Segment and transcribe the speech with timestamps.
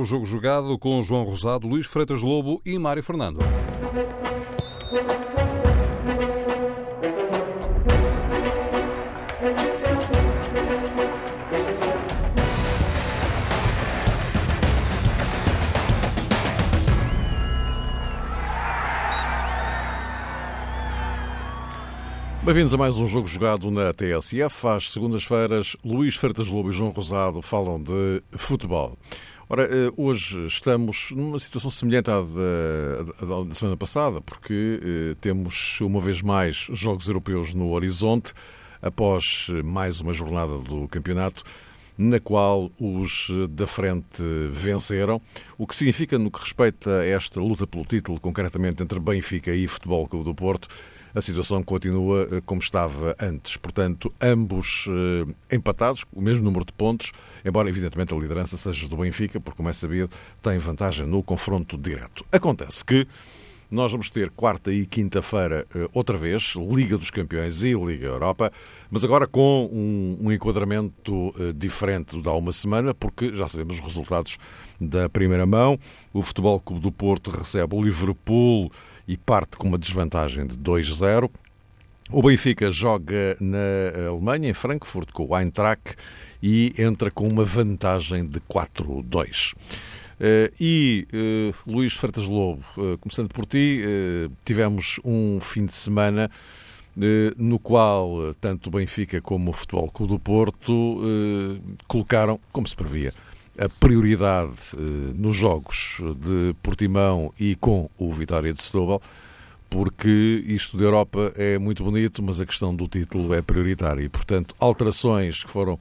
[0.00, 3.38] o jogo jogado com João Rosado, Luís Freitas Lobo e Mário Fernando.
[22.42, 24.66] Bem-vindos a mais um jogo jogado na TSF.
[24.66, 28.96] Às segundas-feiras, Luís Freitas Lobo e João Rosado falam de futebol.
[29.52, 35.80] Ora, eh, hoje estamos numa situação semelhante à da, da semana passada, porque eh, temos
[35.80, 38.32] uma vez mais jogos europeus no horizonte,
[38.80, 41.42] após mais uma jornada do campeonato,
[41.98, 44.22] na qual os da frente
[44.52, 45.20] venceram,
[45.58, 49.66] o que significa, no que respeita a esta luta pelo título, concretamente entre Benfica e
[49.66, 50.68] Futebol Clube do Porto,
[51.14, 53.56] a situação continua eh, como estava antes.
[53.56, 57.12] Portanto, ambos eh, empatados, o mesmo número de pontos,
[57.44, 60.10] embora evidentemente a liderança seja do Benfica, porque, como é sabido,
[60.42, 62.24] tem vantagem no confronto direto.
[62.30, 63.06] Acontece que
[63.70, 68.52] nós vamos ter quarta e quinta-feira eh, outra vez Liga dos Campeões e Liga Europa,
[68.90, 73.76] mas agora com um, um enquadramento diferente do de há uma semana, porque já sabemos
[73.76, 74.38] os resultados
[74.80, 75.78] da primeira mão.
[76.12, 78.72] O Futebol Clube do Porto recebe o Liverpool
[79.10, 81.28] e parte com uma desvantagem de 2-0.
[82.12, 85.96] O Benfica joga na Alemanha, em Frankfurt, com o Eintracht
[86.40, 89.54] e entra com uma vantagem de 4-2.
[89.54, 93.82] Uh, e uh, Luís Freitas Lobo, uh, começando por ti,
[94.44, 96.30] tivemos um fim de semana
[97.36, 100.98] no qual tanto o Benfica como o Futebol Clube do Porto
[101.86, 103.14] colocaram, como se previa,
[103.60, 109.02] a prioridade eh, nos jogos de Portimão e com o Vitória de Setúbal,
[109.68, 114.02] porque isto da Europa é muito bonito, mas a questão do título é prioritária.
[114.02, 115.78] E, portanto, alterações que foram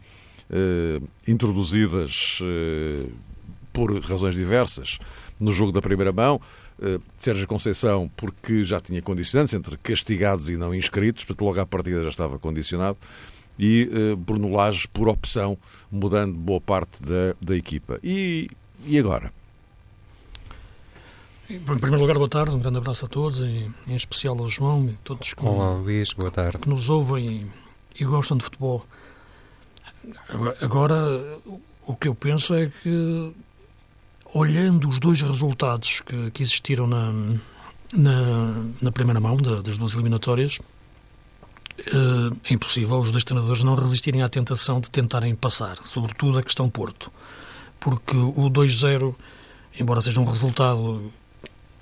[0.52, 3.08] eh, introduzidas eh,
[3.72, 5.00] por razões diversas
[5.40, 6.42] no jogo da primeira mão,
[6.82, 11.66] eh, Sérgio Conceição, porque já tinha condicionantes entre castigados e não inscritos, portanto, logo à
[11.66, 12.98] partida já estava condicionado
[13.60, 15.58] e uh, Bruno Lage por opção,
[15.92, 18.00] mudando boa parte da, da equipa.
[18.02, 18.50] E,
[18.86, 19.34] e agora?
[21.50, 24.86] Em primeiro lugar, boa tarde, um grande abraço a todos, e, em especial ao João
[24.88, 26.60] e todos que, Olá, Luís, boa tarde.
[26.60, 27.50] que nos ouvem
[27.96, 28.86] e, e gostam de futebol.
[30.62, 30.96] Agora,
[31.86, 33.34] o que eu penso é que,
[34.34, 37.12] olhando os dois resultados que, que existiram na,
[37.92, 40.60] na, na primeira mão das duas eliminatórias,
[42.44, 46.70] é impossível os dois treinadores não resistirem à tentação de tentarem passar, sobretudo a questão
[46.70, 47.12] Porto.
[47.80, 49.16] Porque o 2-0,
[49.80, 51.12] embora seja um resultado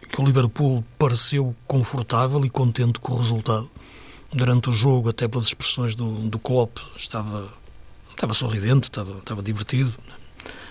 [0.10, 3.70] que o Liverpool pareceu confortável e contente com o resultado,
[4.32, 7.52] durante o jogo, até pelas expressões do, do Klopp, estava,
[8.12, 9.94] estava sorridente, estava, estava divertido.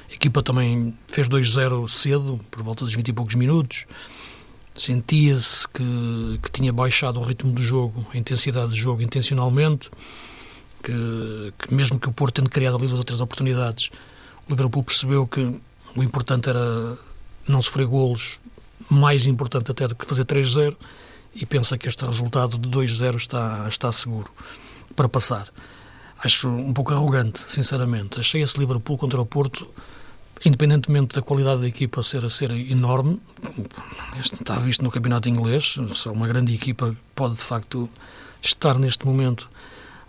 [0.08, 3.86] A equipa também fez 2-0 cedo, por volta dos 20 e poucos minutos
[4.76, 9.90] sentia-se que, que tinha baixado o ritmo do jogo, a intensidade do jogo intencionalmente,
[10.82, 13.90] que, que mesmo que o Porto tendo criado ali duas ou três oportunidades,
[14.46, 15.60] o Liverpool percebeu que
[15.96, 16.98] o importante era
[17.48, 18.40] não sofrer golos,
[18.90, 20.76] mais importante até do que fazer 3-0,
[21.34, 24.30] e pensa que este resultado de 2-0 está, está seguro
[24.94, 25.48] para passar.
[26.18, 28.18] Acho um pouco arrogante, sinceramente.
[28.18, 29.68] Achei esse Liverpool contra o Porto
[30.44, 33.20] independentemente da qualidade da equipa ser, ser enorme,
[34.20, 37.88] está visto no campeonato inglês, só uma grande equipa pode de facto
[38.42, 39.48] estar neste momento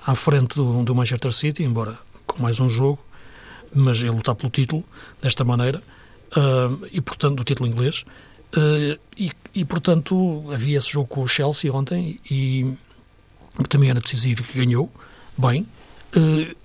[0.05, 2.99] à frente do, do Manchester City, embora com mais um jogo,
[3.73, 4.83] mas ele lutar pelo título
[5.21, 5.81] desta maneira,
[6.31, 8.05] uh, e portanto, do título inglês,
[8.55, 12.73] uh, e, e, portanto havia esse jogo com o Chelsea ontem, e
[13.57, 14.91] que também era decisivo que ganhou
[15.37, 15.65] bem,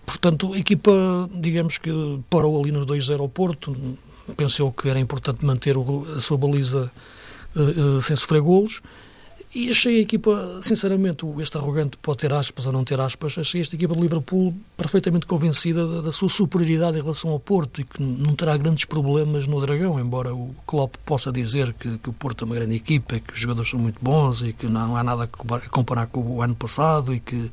[0.07, 1.91] portanto, a equipa, digamos que
[2.31, 3.75] parou ali nos 2-0 ao Porto,
[4.37, 5.77] pensou que era importante manter
[6.17, 6.91] a sua baliza
[7.55, 8.81] uh, uh, sem sofrer golos.
[9.55, 13.61] E achei a equipa, sinceramente, este arrogante pode ter aspas ou não ter aspas, achei
[13.61, 17.85] esta equipa de Liverpool perfeitamente convencida da, da, sua superioridade em relação ao Porto e
[17.85, 22.15] que não terá grandes problemas no Dragão, embora o Klopp possa dizer que, que o
[22.15, 25.05] Porto é uma grande equipa, que os jogadores são muito bons e que não há
[25.05, 27.51] nada a comparar com o ano passado e que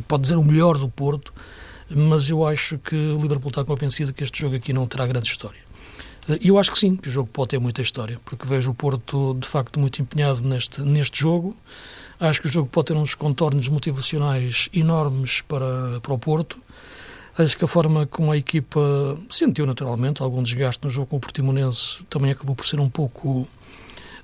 [0.00, 1.32] pode dizer o melhor do Porto,
[1.88, 5.28] mas eu acho que o Liverpool está convencido que este jogo aqui não terá grande
[5.28, 5.60] história.
[6.40, 8.74] E eu acho que sim, que o jogo pode ter muita história, porque vejo o
[8.74, 11.56] Porto de facto muito empenhado neste, neste jogo.
[12.20, 16.58] Acho que o jogo pode ter uns contornos motivacionais enormes para, para o Porto.
[17.36, 21.20] Acho que a forma como a equipa sentiu naturalmente algum desgaste no jogo com o
[21.20, 23.48] Portimonense também acabou por ser um pouco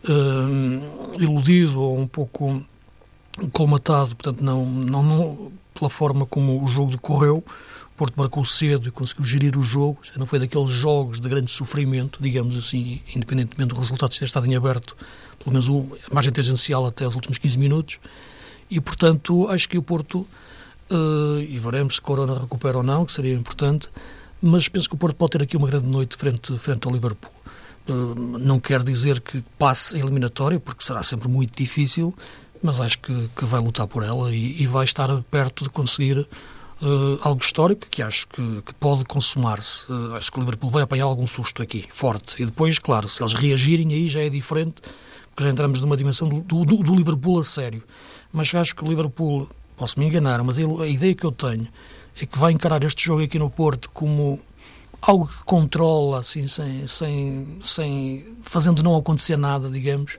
[0.05, 2.63] uh, iludido ou um pouco
[3.53, 7.45] colmatado, portanto, não, não, não, pela forma como o jogo decorreu,
[7.99, 12.23] Porto marcou cedo e conseguiu gerir o jogo, não foi daqueles jogos de grande sofrimento,
[12.23, 14.97] digamos assim, independentemente do resultado ter estado em aberto,
[15.37, 15.69] pelo menos
[16.09, 17.99] a margem tangencial até os últimos 15 minutos,
[18.71, 20.21] e portanto acho que o Porto,
[20.91, 23.89] uh, e veremos se Corona recupera ou não, que seria importante,
[24.41, 27.33] mas penso que o Porto pode ter aqui uma grande noite frente, frente ao Liverpool.
[27.89, 32.15] Uh, não quer dizer que passe a eliminatória, porque será sempre muito difícil,
[32.63, 36.27] mas acho que, que vai lutar por ela e, e vai estar perto de conseguir
[36.83, 39.91] uh, algo histórico que acho que, que pode consumar-se.
[39.91, 42.41] Uh, acho que o Liverpool vai apanhar algum susto aqui, forte.
[42.43, 44.77] E depois, claro, se eles reagirem, aí já é diferente,
[45.31, 47.83] porque já entramos numa dimensão do, do, do Liverpool a sério.
[48.33, 51.69] Mas acho que o Liverpool, posso me enganar, mas a ideia que eu tenho
[52.21, 54.41] é que vai encarar este jogo aqui no Porto como
[55.01, 60.19] algo que controla, assim, sem, sem, sem, fazendo não acontecer nada, digamos,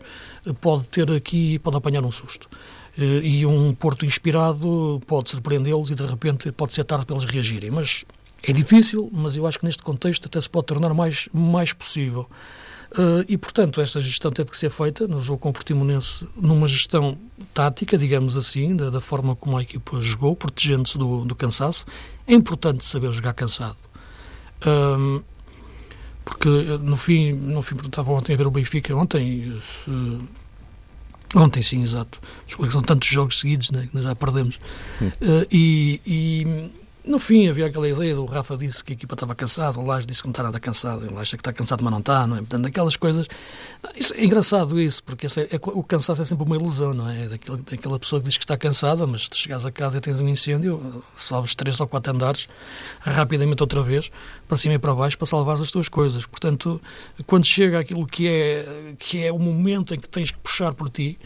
[0.62, 2.50] pode ter aqui, pode apanhar um susto.
[2.98, 7.30] Eh, e um Porto inspirado pode surpreendê-los e de repente pode ser tarde para eles
[7.30, 7.72] reagirem.
[7.72, 8.06] Mas
[8.44, 12.28] é difícil, mas eu acho que neste contexto até se pode tornar mais, mais possível.
[12.92, 16.68] Uh, e, portanto, esta gestão teve que ser feita no jogo com o Portimonense numa
[16.68, 17.16] gestão
[17.54, 21.86] tática, digamos assim, da, da forma como a equipa jogou, protegendo-se do, do, cansaço.
[22.26, 23.78] É importante saber jogar cansado.
[24.62, 25.24] Uh,
[26.26, 30.28] porque, no fim, no fim, estava ontem a ver o Benfica, ontem, uh,
[31.36, 32.20] Ontem, sim, exato.
[32.72, 34.56] São tantos jogos seguidos né, que nós já perdemos.
[35.00, 36.72] Uh, e, e,
[37.10, 40.06] no fim, havia aquela ideia do Rafa disse que a equipa estava cansada, o Laje
[40.06, 42.36] disse que não está nada cansado, o Laje que está cansado, mas não está, não
[42.36, 42.40] é?
[42.40, 43.28] Portanto, aquelas coisas.
[43.96, 47.24] Isso, é engraçado isso, porque é, é, o cansaço é sempre uma ilusão, não é?
[47.24, 50.02] é daquela, daquela pessoa que diz que está cansada, mas se chegares a casa e
[50.02, 52.48] tens um incêndio, sobes três ou quatro andares
[53.00, 54.12] rapidamente outra vez,
[54.48, 56.28] para cima e para baixo, para salvar as tuas coisas.
[56.28, 56.80] Portanto,
[57.26, 60.90] quando chega aquilo que é, que é o momento em que tens que puxar por
[60.92, 61.18] ti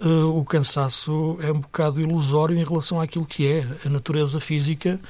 [0.00, 5.00] uh, o cansaço é um bocado ilusório em relação àquilo que é a natureza física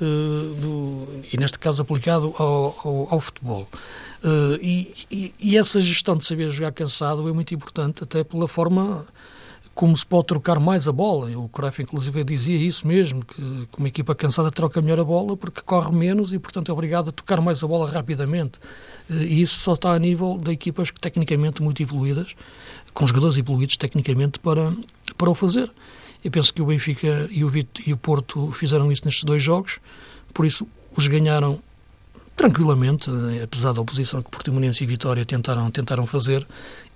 [0.00, 3.68] uh, do, e neste caso aplicado ao, ao, ao futebol.
[4.22, 8.46] Uh, e, e, e, essa gestão de saber jogar cansado é muito importante, até pela
[8.46, 9.06] forma
[9.74, 11.30] como se pode trocar mais a bola.
[11.38, 13.40] O Cruyff, inclusive, dizia isso mesmo, que,
[13.78, 17.12] uma equipa cansada troca melhor a bola porque corre menos e, portanto, é obrigado a
[17.12, 18.58] tocar mais a bola rapidamente.
[19.08, 22.36] E isso só está a nível de equipas que, tecnicamente muito evoluídas,
[23.00, 24.74] com jogadores evoluídos tecnicamente para,
[25.16, 25.72] para o fazer.
[26.22, 29.42] Eu penso que o Benfica e o, Vito, e o Porto fizeram isso nestes dois
[29.42, 29.78] jogos,
[30.34, 31.62] por isso os ganharam
[32.36, 33.10] tranquilamente,
[33.42, 36.46] apesar da oposição que Portimonense e Vitória tentaram, tentaram fazer,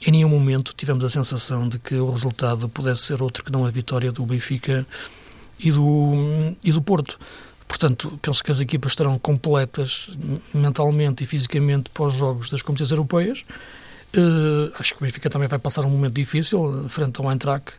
[0.06, 3.64] em nenhum momento tivemos a sensação de que o resultado pudesse ser outro que não
[3.64, 4.86] a vitória do Benfica
[5.58, 6.12] e do,
[6.62, 7.18] e do Porto.
[7.66, 10.10] Portanto, penso que as equipas estarão completas
[10.52, 13.44] mentalmente e fisicamente para os jogos das competições europeias
[14.16, 17.74] Uh, acho que o Benfica também vai passar um momento difícil frente ao Eintracht,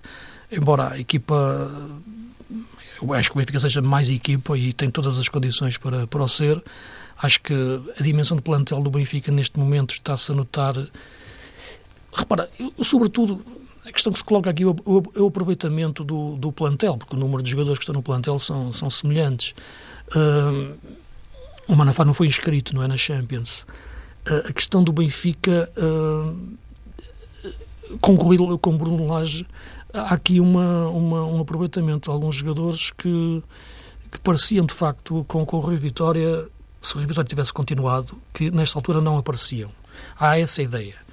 [0.52, 1.72] embora a equipa.
[3.02, 6.24] Eu acho que o Benfica seja mais equipa e tem todas as condições para, para
[6.24, 6.62] o ser.
[7.18, 7.54] Acho que
[7.98, 10.76] a dimensão do plantel do Benfica neste momento está-se a notar.
[12.14, 13.46] Repara, eu, sobretudo,
[13.86, 17.42] a questão que se coloca aqui é o aproveitamento do, do, plantel, porque o número
[17.42, 19.54] de jogadores que estão no plantel são, são semelhantes.
[20.10, 20.76] Uh,
[21.68, 23.66] o Manafá não foi inscrito, não é, na Champions
[24.26, 26.58] a questão do Benfica uh,
[28.02, 28.18] com,
[28.58, 29.46] com Bruno Lage
[29.94, 33.44] há aqui uma, uma, um aproveitamento de alguns jogadores que,
[34.12, 36.48] que pareciam de facto com, com o Rui Vitória
[36.82, 39.70] se o Rui Vitória tivesse continuado que nesta altura não apareciam
[40.20, 41.06] há essa ideia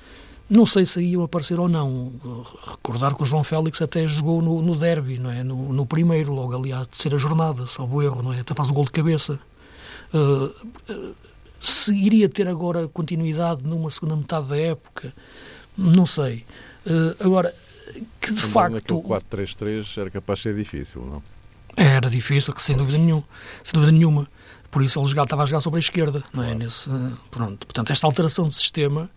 [0.53, 2.13] não sei se iam aparecer ou não.
[2.67, 5.43] Recordar que o João Félix até jogou no, no derby, não é?
[5.43, 8.41] No, no, primeiro, logo ali à terceira jornada, salvo erro, não é?
[8.41, 9.41] Até faz o gol de cabeça.
[10.13, 10.53] Uh,
[10.93, 11.15] uh,
[11.63, 15.13] se iria ter agora continuidade numa segunda metade da época,
[15.79, 16.45] não sei.
[16.85, 17.55] Uh, agora,
[18.21, 18.99] que de Também facto.
[18.99, 21.23] O 4-3-3 era capaz de ser difícil, não?
[21.77, 23.25] Era difícil, que sem dúvida nenhuma.
[23.63, 24.29] Sem dúvida nenhuma.
[24.71, 26.37] Por isso ele jogava, estava a jogar sobre a esquerda, claro.
[26.37, 26.55] não é?
[26.55, 26.91] Nesse,
[27.31, 27.67] pronto.
[27.67, 29.09] Portanto, esta alteração de sistema,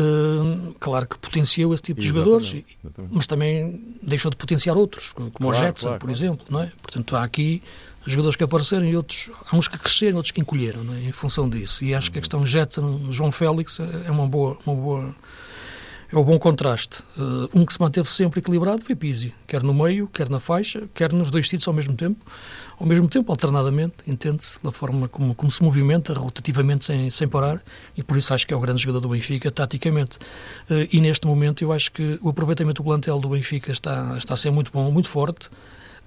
[0.00, 2.44] uh, claro que potenciou esse tipo de Exatamente.
[2.44, 3.14] jogadores, Exatamente.
[3.14, 6.72] mas também deixou de potenciar outros, como claro, o Jetson, claro, por exemplo, não é?
[6.80, 7.62] Portanto, há aqui
[8.06, 11.08] jogadores que apareceram e outros, há uns que cresceram, outros que encolheram, é?
[11.08, 11.84] em função disso.
[11.84, 15.14] E acho que a questão Jetson, João Félix, é uma boa, uma boa
[16.12, 17.02] é um bom contraste.
[17.16, 20.82] Uh, um que se manteve sempre equilibrado foi Pizzi, quer no meio, quer na faixa,
[20.94, 22.20] quer nos dois sítios ao mesmo tempo,
[22.78, 27.62] ao mesmo tempo, alternadamente, entende-se, da forma como, como se movimenta, rotativamente, sem, sem parar,
[27.96, 30.18] e por isso acho que é o grande jogador do Benfica, taticamente.
[30.70, 34.34] Uh, e neste momento eu acho que o aproveitamento do plantel do Benfica está, está
[34.34, 35.48] a ser muito bom, muito forte,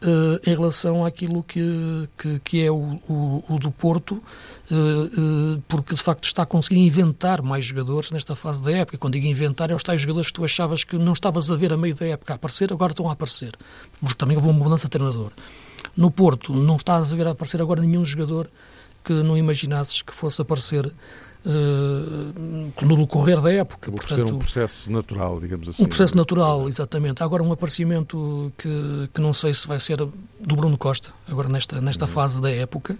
[0.01, 4.21] Uh, em relação àquilo que, que, que é o, o, o, do Porto,
[4.69, 8.97] uh, uh, porque de facto está a conseguir inventar mais jogadores nesta fase da época.
[8.97, 11.71] Quando digo inventar, é os tais jogadores que tu achavas que não estavas a ver
[11.73, 13.55] a meio da época a aparecer, agora estão a aparecer,
[13.99, 15.31] porque também houve uma mudança de treinador.
[15.95, 18.49] No Porto, não estás a ver a aparecer agora nenhum jogador
[19.03, 20.93] que não imaginasses que fosse aparecer
[21.45, 23.87] uh, no decorrer da época.
[23.89, 25.83] Acabou Portanto, por ser um processo natural, digamos assim.
[25.83, 27.23] Um processo natural, exatamente.
[27.23, 31.79] Agora um aparecimento que, que não sei se vai ser do Bruno Costa, agora nesta,
[31.79, 32.11] nesta uhum.
[32.11, 32.97] fase da época,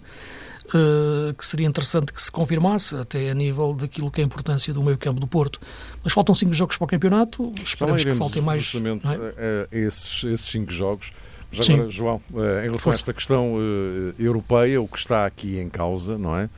[0.66, 4.72] uh, que seria interessante que se confirmasse, até a nível daquilo que é a importância
[4.72, 5.60] do meio campo do Porto.
[6.04, 8.62] Mas faltam cinco jogos para o campeonato, esperemos que faltem mais.
[8.62, 9.68] Justamente é?
[9.72, 11.12] esses, esses cinco jogos.
[11.52, 15.70] Agora, João, eh, em relação a esta questão uh, europeia, o que está aqui em
[15.70, 16.50] causa, não é?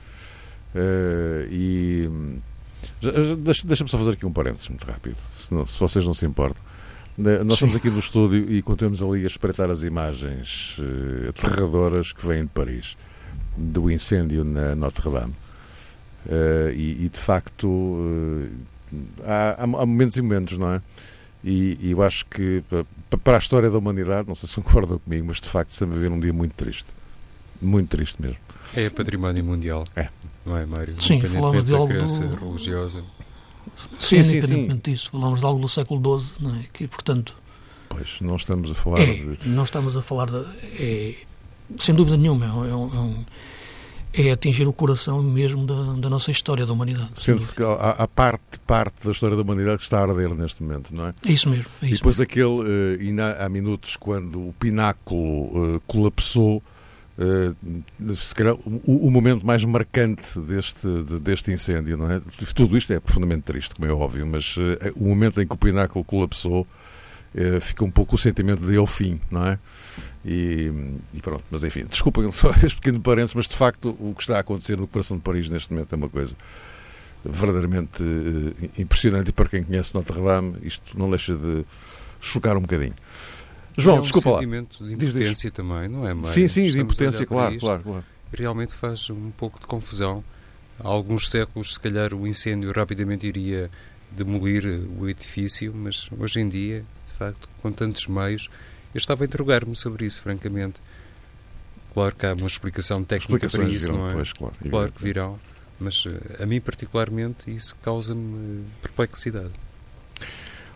[0.75, 2.09] Uh, e
[3.65, 6.61] deixa-me só fazer aqui um parênteses muito rápido, se, não, se vocês não se importam.
[7.17, 7.53] Nós Sim.
[7.53, 12.43] estamos aqui no estúdio e continuamos ali a espreitar as imagens uh, aterradoras que vêm
[12.43, 12.95] de Paris,
[13.57, 15.33] do incêndio na Notre-Dame.
[16.25, 18.49] Uh, e, e, de facto uh,
[19.25, 20.81] há, há, momentos e momentos, não é?
[21.43, 22.63] E, e, eu acho que
[23.23, 25.99] para a história da humanidade, não sei se concordam comigo, mas de facto estamos a
[25.99, 26.87] ver um dia muito triste.
[27.61, 28.37] Muito triste mesmo.
[28.75, 29.83] É património mundial.
[29.95, 30.09] É
[30.45, 30.95] não é, Mário?
[31.01, 32.35] Sim, falamos de algo crença do...
[32.35, 33.03] religiosa.
[33.99, 34.91] Sim, sim, independentemente sim.
[34.93, 36.65] disso, falamos de algo do século XII, não é?
[36.73, 37.35] Que, portanto...
[37.87, 39.47] Pois, não estamos a falar é, de...
[39.47, 40.45] Não estamos a falar de...
[40.63, 41.15] É,
[41.77, 43.23] sem dúvida nenhuma, é, é um,
[44.13, 47.11] é atingir o coração mesmo da, da nossa história da humanidade.
[47.15, 50.63] Sente-se que há, há, parte, parte da história da humanidade que está a arder neste
[50.63, 51.13] momento, não é?
[51.27, 51.65] É isso mesmo.
[51.81, 52.23] É isso e depois mesmo.
[52.23, 56.63] aquele, uh, há minutos, quando o pináculo uh, colapsou,
[58.15, 62.21] se calhar, o, o, momento mais marcante deste, de, deste incêndio, não é?
[62.55, 65.57] Tudo isto é profundamente triste, como é óbvio, mas uh, o momento em que o
[65.57, 69.59] pináculo colapsou uh, fica um pouco o sentimento de ao fim, não é?
[70.23, 70.71] E,
[71.13, 74.37] e, pronto, mas enfim, desculpem só este pequeno parênteses, mas de facto o que está
[74.37, 76.37] a acontecer no coração de Paris neste momento é uma coisa
[77.25, 78.01] verdadeiramente
[78.77, 81.65] impressionante e para quem conhece Notre Dame isto não deixa de
[82.21, 82.93] chocar um bocadinho.
[83.77, 84.39] João, é um desculpa lá.
[84.39, 84.45] de
[84.93, 86.31] impotência também, não é, Mário?
[86.31, 88.05] Sim, sim, de impotência, claro, claro, claro.
[88.33, 90.23] Realmente faz um pouco de confusão.
[90.79, 93.69] Há alguns séculos, se calhar, o incêndio rapidamente iria
[94.11, 94.63] demolir
[94.97, 98.49] o edifício, mas hoje em dia, de facto, com tantos meios,
[98.93, 100.81] eu estava a interrogar-me sobre isso, francamente.
[101.93, 104.13] Claro que há uma explicação técnica para isso, virão, não é?
[104.13, 105.39] Pois, claro, claro que virão,
[105.79, 109.51] mas eh, a mim particularmente isso causa-me perplexidade.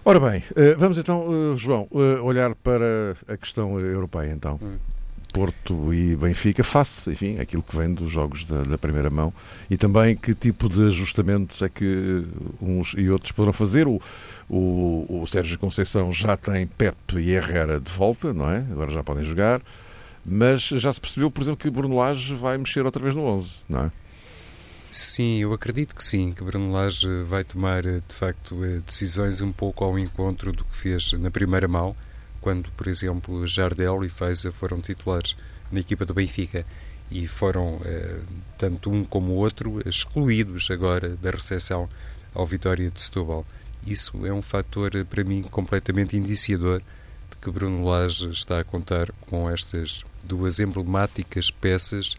[0.05, 4.59] Ora bem, eh, vamos então, eh, João, eh, olhar para a questão europeia então.
[4.61, 4.75] Hum.
[5.31, 9.33] Porto e Benfica, face, enfim, aquilo que vem dos jogos da, da, primeira mão
[9.67, 12.23] e também que tipo de ajustamentos é que
[12.61, 13.87] uns e outros poderão fazer.
[13.87, 13.99] O,
[14.49, 18.57] o, o Sérgio Conceição já tem Pep e Herrera de volta, não é?
[18.57, 19.61] Agora já podem jogar,
[20.23, 23.61] mas já se percebeu, por exemplo, que Bruno Lage vai mexer outra vez no 11,
[23.69, 23.91] não é?
[24.95, 29.41] Sim, eu acredito que sim, que Bruno Lage vai tomar eh, de facto eh, decisões
[29.41, 31.95] um pouco ao encontro do que fez na primeira mão,
[32.39, 35.35] quando, por exemplo, Jardel e Feiza foram titulares
[35.71, 36.63] na equipa do Benfica
[37.09, 38.19] e foram, eh,
[38.55, 41.89] tanto um como o outro, excluídos agora da recepção
[42.31, 43.43] ao Vitória de Setúbal.
[43.87, 46.83] Isso é um fator, para mim, completamente indiciador
[47.31, 52.15] de que Bruno Lage está a contar com estas duas emblemáticas peças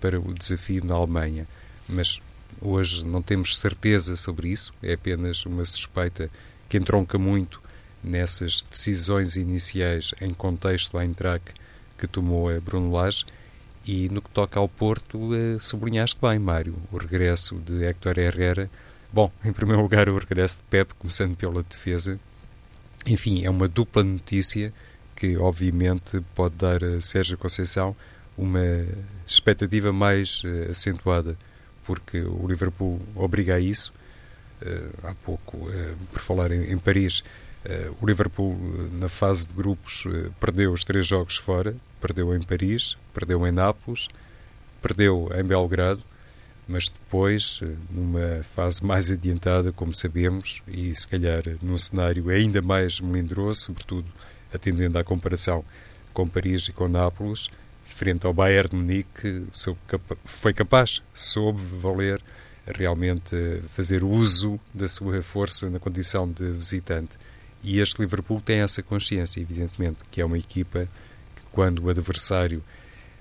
[0.00, 1.48] para o desafio na Alemanha
[1.88, 2.20] mas
[2.60, 6.30] hoje não temos certeza sobre isso, é apenas uma suspeita
[6.68, 7.60] que entronca muito
[8.02, 11.54] nessas decisões iniciais em contexto à Eintracht
[11.98, 13.24] que tomou a Bruno Lage
[13.86, 18.70] e no que toca ao Porto, eh, sublinhaste bem, Mário, o regresso de Héctor Herrera.
[19.12, 22.18] Bom, em primeiro lugar, o regresso de Pep, começando pela defesa.
[23.06, 24.72] Enfim, é uma dupla notícia
[25.16, 27.94] que, obviamente, pode dar a Sérgio Conceição
[28.36, 28.86] uma
[29.26, 31.36] expectativa mais uh, acentuada
[31.84, 33.92] porque o Liverpool obriga a isso.
[34.62, 37.24] Uh, há pouco, uh, por falar em, em Paris,
[37.64, 38.56] uh, o Liverpool
[38.92, 40.04] na fase de grupos
[40.38, 44.08] perdeu os três jogos fora, perdeu em Paris, perdeu em Nápoles,
[44.80, 46.02] perdeu em Belgrado,
[46.68, 47.60] mas depois,
[47.90, 54.06] numa fase mais adiantada, como sabemos, e se calhar num cenário ainda mais melindroso, sobretudo
[54.54, 55.64] atendendo à comparação
[56.12, 57.50] com Paris e com Nápoles,
[57.92, 59.46] frente ao Bayern de Munique,
[60.24, 62.22] foi capaz, soube valer
[62.66, 67.18] realmente fazer uso da sua força na condição de visitante.
[67.62, 70.88] E este Liverpool tem essa consciência, evidentemente, que é uma equipa
[71.34, 72.62] que, quando o adversário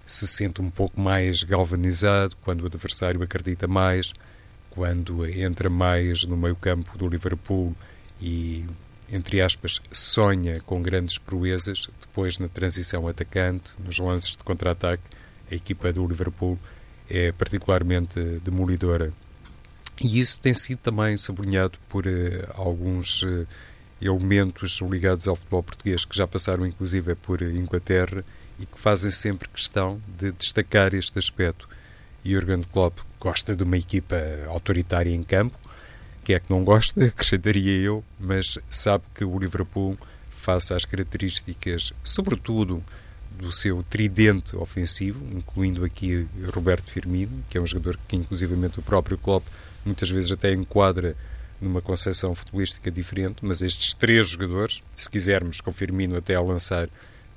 [0.06, 4.14] se sente um pouco mais galvanizado, quando o adversário acredita mais,
[4.70, 7.76] quando entra mais no meio-campo do Liverpool
[8.20, 8.66] e
[9.12, 15.04] entre aspas, sonha com grandes proezas, depois na transição atacante, nos lances de contra-ataque,
[15.52, 16.58] a equipa do Liverpool
[17.10, 19.12] é particularmente demolidora.
[20.02, 22.10] E isso tem sido também sublinhado por uh,
[22.56, 23.46] alguns uh,
[24.02, 28.24] elementos ligados ao futebol português que já passaram inclusive por Inglaterra
[28.58, 31.68] e que fazem sempre questão de destacar este aspecto.
[32.24, 34.16] Jurgen Klopp gosta de uma equipa
[34.48, 35.58] autoritária em campo,
[36.24, 39.98] que é que não gosta, acrescentaria eu, mas sabe que o Liverpool,
[40.32, 42.84] face às características, sobretudo
[43.32, 48.84] do seu tridente ofensivo, incluindo aqui Roberto Firmino, que é um jogador que inclusivamente o
[48.84, 49.46] próprio Klopp
[49.84, 51.16] muitas vezes até enquadra
[51.60, 56.90] numa concepção futebolística diferente, mas estes três jogadores, se quisermos com Firmino até ao lançar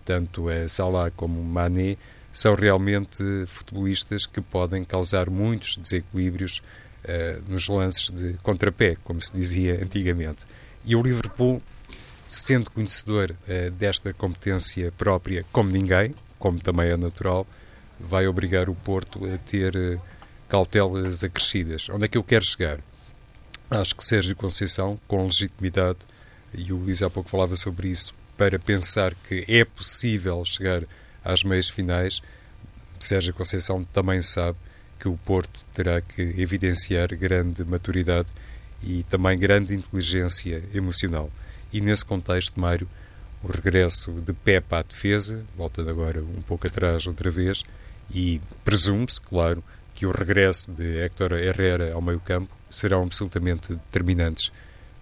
[0.04, 1.96] tanto a Salah como Mané,
[2.32, 6.62] são realmente futebolistas que podem causar muitos desequilíbrios
[7.48, 10.46] nos lances de contrapé, como se dizia antigamente.
[10.84, 11.62] E o Liverpool,
[12.26, 17.46] sendo conhecedor uh, desta competência própria como ninguém, como também é natural,
[17.98, 20.00] vai obrigar o Porto a ter uh,
[20.48, 21.88] cautelas acrescidas.
[21.88, 22.80] Onde é que eu quero chegar?
[23.70, 26.00] Acho que Sérgio Conceição, com legitimidade,
[26.52, 30.82] e o Luís há pouco falava sobre isso, para pensar que é possível chegar
[31.24, 32.20] às meias finais,
[33.00, 34.58] Sérgio Conceição também sabe
[35.04, 38.28] que o Porto terá que evidenciar grande maturidade
[38.82, 41.30] e também grande inteligência emocional.
[41.70, 42.88] E nesse contexto, Mário,
[43.42, 47.64] o regresso de Pepe à defesa, voltando agora um pouco atrás outra vez,
[48.10, 49.62] e presume-se, claro,
[49.94, 54.50] que o regresso de Héctor Herrera ao meio-campo serão absolutamente determinantes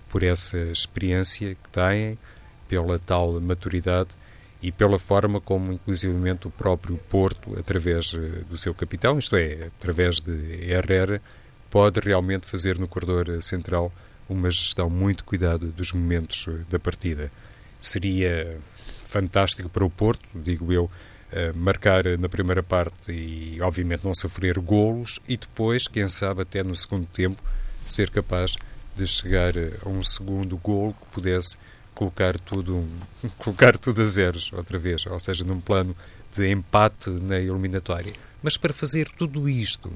[0.09, 2.19] por essa experiência que têm,
[2.67, 4.17] pela tal maturidade
[4.63, 9.67] e pela forma como, inclusivamente, o próprio Porto, através eh, do seu capitão, isto é,
[9.67, 11.21] através de Herrera,
[11.69, 13.93] pode realmente fazer no corredor central
[14.29, 17.33] uma gestão muito cuidada dos momentos eh, da partida.
[17.81, 18.57] Seria
[19.05, 20.89] fantástico para o Porto, digo eu,
[21.33, 26.63] eh, marcar na primeira parte e, obviamente, não sofrer golos e depois, quem sabe, até
[26.63, 27.43] no segundo tempo,
[27.85, 28.55] ser capaz
[28.95, 29.55] de chegar
[29.85, 31.59] a um segundo golo que pudesse
[31.95, 32.87] colocar tudo,
[33.39, 35.97] colocar tudo a zeros outra vez, ou seja, num plano
[36.35, 38.13] de empate na eliminatória.
[38.43, 39.93] Mas para fazer tudo isto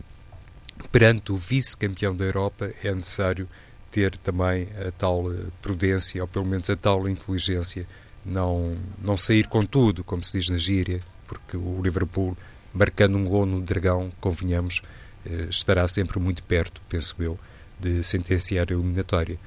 [0.92, 3.48] perante o vice-campeão da Europa é necessário
[3.90, 7.86] ter também a tal eh, prudência, ou pelo menos a tal inteligência,
[8.24, 12.36] não, não sair com tudo, como se diz na gíria, porque o Liverpool,
[12.74, 14.82] marcando um gol no Dragão, convenhamos,
[15.24, 17.38] eh, estará sempre muito perto, penso eu,
[17.80, 19.38] de sentenciar a eliminatória.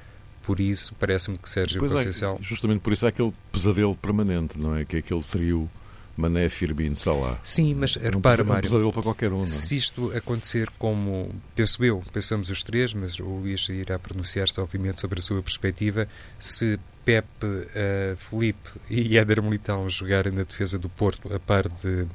[0.50, 2.36] Por isso, parece-me que Sérgio pois Conceição...
[2.40, 4.84] É, justamente por isso há aquele pesadelo permanente, não é?
[4.84, 5.70] Que é aquele trio
[6.16, 7.38] Mané, Firmino, Salah.
[7.40, 9.46] Sim, mas é repara, um Mário, pesadelo para qualquer um, é?
[9.46, 15.00] se isto acontecer como, penso eu, pensamos os três, mas o Luís irá pronunciar-se, obviamente,
[15.00, 20.88] sobre a sua perspectiva, se Pepe, uh, Felipe e Éder Militão jogarem na defesa do
[20.88, 22.08] Porto a par de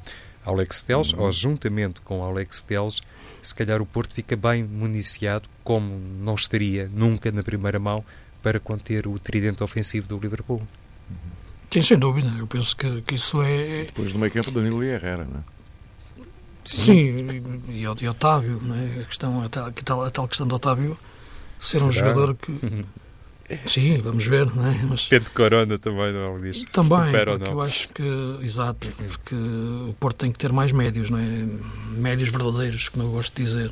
[0.45, 1.21] Alex Teles, uhum.
[1.21, 3.01] ou juntamente com Alex Teles,
[3.41, 8.03] se calhar o Porto fica bem municiado, como não estaria nunca na primeira mão,
[8.45, 10.61] para conter o tridente ofensivo do Liverpool.
[11.71, 12.31] Sim, sem dúvida.
[12.37, 13.85] Eu penso que, que isso é.
[13.85, 16.23] Depois do meio campo, Danilo e Herrera, não é?
[16.63, 17.25] Sim,
[17.69, 19.01] e, e, Otávio, não é?
[19.01, 20.95] a, questão, a, tal, a tal questão de Otávio
[21.59, 21.85] ser Será?
[21.87, 22.85] um jogador que.
[23.65, 24.79] Sim, vamos ver, não é?
[24.83, 25.03] Mas...
[25.03, 26.41] Depende de Corona também, não é?
[26.51, 31.09] Disto, também, porque eu acho que, exato, porque o Porto tem que ter mais médios,
[31.09, 31.47] não é?
[31.89, 33.71] Médios verdadeiros, como eu gosto de dizer.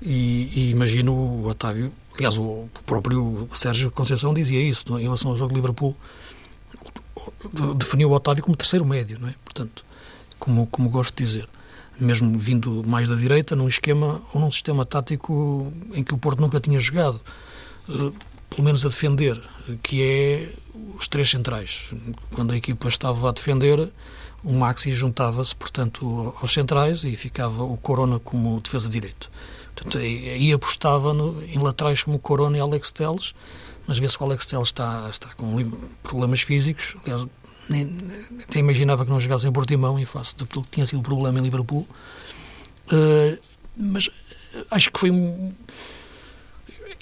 [0.00, 5.36] E, e imagino o Otávio, aliás, o próprio Sérgio Conceição dizia isso em relação ao
[5.36, 5.96] jogo de Liverpool,
[7.76, 9.34] definiu o Otávio como terceiro médio, não é?
[9.44, 9.84] Portanto,
[10.38, 11.48] como, como gosto de dizer
[12.00, 16.40] mesmo vindo mais da direita, num esquema ou num sistema tático em que o Porto
[16.40, 17.20] nunca tinha jogado.
[17.88, 18.12] Eh,
[18.48, 19.40] pelo menos a defender,
[19.82, 20.52] que é
[20.96, 21.92] os três centrais.
[22.34, 23.90] Quando a equipa estava a defender,
[24.42, 29.30] o Maxi juntava-se, portanto, aos centrais e ficava o Corona como defesa direito.
[29.78, 33.32] Portanto, aí apostava no, em laterais como Corona e Alex Telles,
[33.86, 35.70] mas vê-se que o Alex Telles está, está com
[36.02, 36.96] problemas físicos.
[37.04, 37.24] Aliás,
[37.68, 37.96] nem,
[38.42, 41.38] até imaginava que não jogasse em Portimão em face daquilo que tinha sido o problema
[41.38, 41.86] em Liverpool.
[42.92, 43.38] Uh,
[43.76, 44.10] mas
[44.68, 45.52] acho que foi um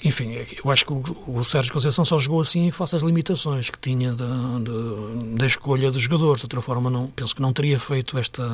[0.03, 3.79] enfim, é eu acho que o, Sérgio Conceição só jogou assim face às limitações que
[3.79, 6.41] tinha da, escolha dos jogadores.
[6.41, 8.47] De outra forma, não, penso que não teria feito esta,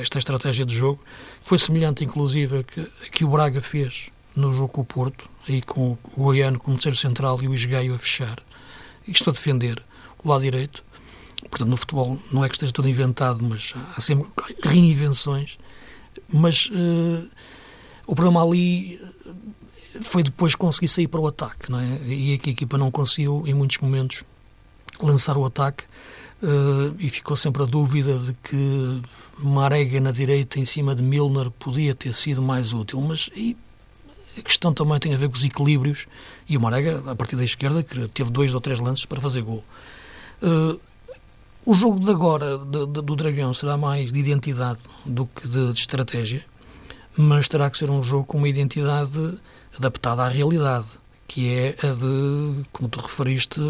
[0.00, 1.00] esta estratégia de jogo,
[1.42, 4.84] que foi semelhante, inclusive, a que, a que o Braga fez no jogo com o
[4.84, 8.38] Porto, aí com o Goiano como terceiro central e o Isgaio a fechar.
[9.08, 9.82] Isto a defender
[10.22, 10.84] o lado direito.
[11.48, 14.28] Portanto, no futebol não é que esteja tudo inventado, mas há sempre
[14.62, 15.58] reinvenções.
[16.28, 17.28] Mas uh,
[18.06, 19.00] o problema ali
[20.00, 22.00] foi depois conseguir sair para o ataque, não é?
[22.06, 24.24] E aqui a equipa não conseguiu, em muitos momentos,
[25.00, 25.84] lançar o ataque
[26.42, 29.02] uh, e ficou sempre a dúvida de que
[29.38, 33.56] Marega na direita em cima de Milner podia ter sido mais útil, mas e
[34.36, 36.06] a questão também tem a ver com os equilíbrios
[36.48, 39.42] e o Marega, a partir da esquerda, que teve dois ou três lances para fazer
[39.42, 39.62] gol.
[40.42, 40.80] Uh,
[41.64, 45.72] o jogo de agora de, de, do Dragão será mais de identidade do que de,
[45.72, 46.44] de estratégia
[47.16, 49.34] mas terá que ser um jogo com uma identidade
[49.76, 50.86] adaptada à realidade,
[51.26, 53.60] que é a de, como tu referiste,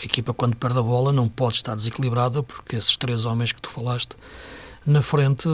[0.00, 3.60] a equipa quando perde a bola não pode estar desequilibrada, porque esses três homens que
[3.60, 4.16] tu falaste
[4.84, 5.48] na frente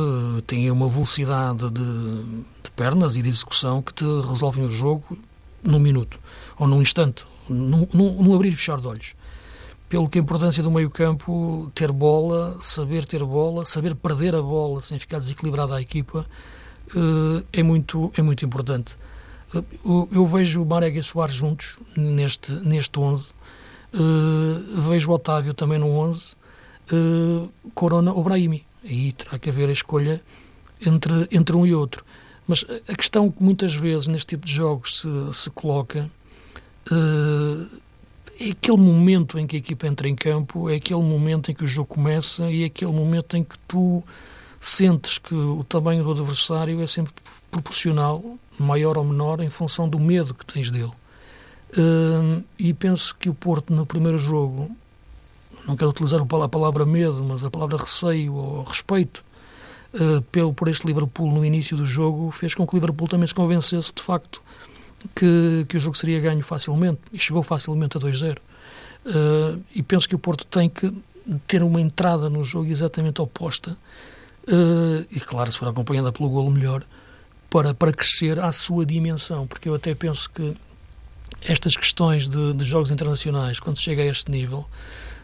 [0.46, 2.22] têm uma velocidade de,
[2.62, 5.18] de pernas e de execução que te resolvem o jogo
[5.62, 6.18] num minuto,
[6.58, 9.14] ou num instante, num, num, num abrir e fechar de olhos
[9.94, 14.82] pelo que a importância do meio-campo, ter bola, saber ter bola, saber perder a bola
[14.82, 16.26] sem ficar desequilibrada a equipa,
[16.88, 18.96] eh, é muito, é muito importante.
[19.54, 19.62] Eh,
[20.12, 23.32] eu vejo Marega e Soares juntos neste, neste 11,
[23.92, 23.98] eh,
[24.88, 26.36] vejo Otávio também no 11,
[27.74, 28.66] Corona ou Brahimi.
[28.84, 30.22] Aí terá que haver a escolha
[30.84, 32.04] entre, entre um e outro.
[32.46, 36.10] Mas a questão que muitas vezes neste tipo de jogos se, se coloca
[38.38, 41.64] é aquele momento em que a equipa entra em campo, é aquele momento em que
[41.64, 44.02] o jogo começa e é aquele momento em que tu
[44.60, 47.12] sentes que o tamanho do adversário é sempre
[47.50, 50.92] proporcional, maior ou menor, em função do medo que tens dele.
[51.76, 54.70] Uh, e penso que o Porto, no primeiro jogo,
[55.66, 59.24] não quero utilizar a palavra medo, mas a palavra receio ou respeito
[59.94, 63.26] uh, pelo, por este Liverpool no início do jogo, fez com que o Liverpool também
[63.26, 64.40] se convencesse de facto
[65.14, 68.36] que, que o jogo seria ganho facilmente e chegou facilmente a 2-0.
[68.36, 68.40] Uh,
[69.06, 70.92] eh, e penso que o Porto tem que
[71.46, 73.76] ter uma entrada no jogo exatamente oposta
[74.48, 76.84] uh, e, claro, se for acompanhada pelo golo, melhor
[77.54, 80.56] para, para crescer à sua dimensão, porque eu até penso que
[81.40, 84.68] estas questões de, de jogos internacionais, quando se chega a este nível,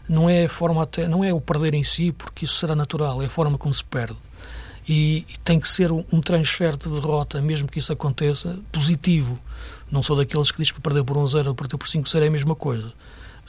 [0.07, 3.21] não é a forma até, não é o perder em si, porque isso será natural,
[3.21, 4.15] é a forma como se perde.
[4.87, 9.37] E, e tem que ser um, um transfer de derrota, mesmo que isso aconteça, positivo.
[9.91, 12.31] Não sou daqueles que diz que perder por 1-0 ou perder por 5-0 é a
[12.31, 12.93] mesma coisa.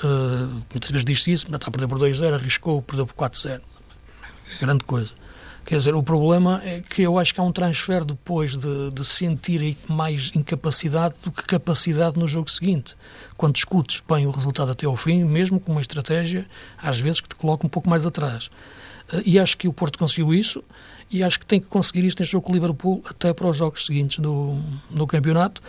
[0.02, 3.60] Uh, muitas vezes diz-se isso, mas está a perder por 2-0, arriscou, perdeu por 4-0.
[4.60, 5.21] Grande coisa.
[5.64, 9.04] Quer dizer, o problema é que eu acho que há um transfer depois de, de
[9.04, 12.96] sentir mais incapacidade do que capacidade no jogo seguinte.
[13.36, 16.46] Quando discutes bem o resultado até ao fim, mesmo com uma estratégia,
[16.76, 18.46] às vezes que te coloca um pouco mais atrás.
[19.12, 20.64] Uh, e acho que o Porto conseguiu isso
[21.08, 23.56] e acho que tem que conseguir isso neste jogo com o Liverpool até para os
[23.56, 24.58] jogos seguintes do,
[24.90, 25.62] do campeonato.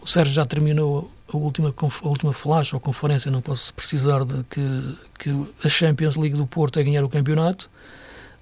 [0.00, 4.44] O Sérgio já terminou a última, a última flash ou conferência, não posso precisar de
[4.44, 7.68] que, que a Champions League do Porto é ganhar o campeonato.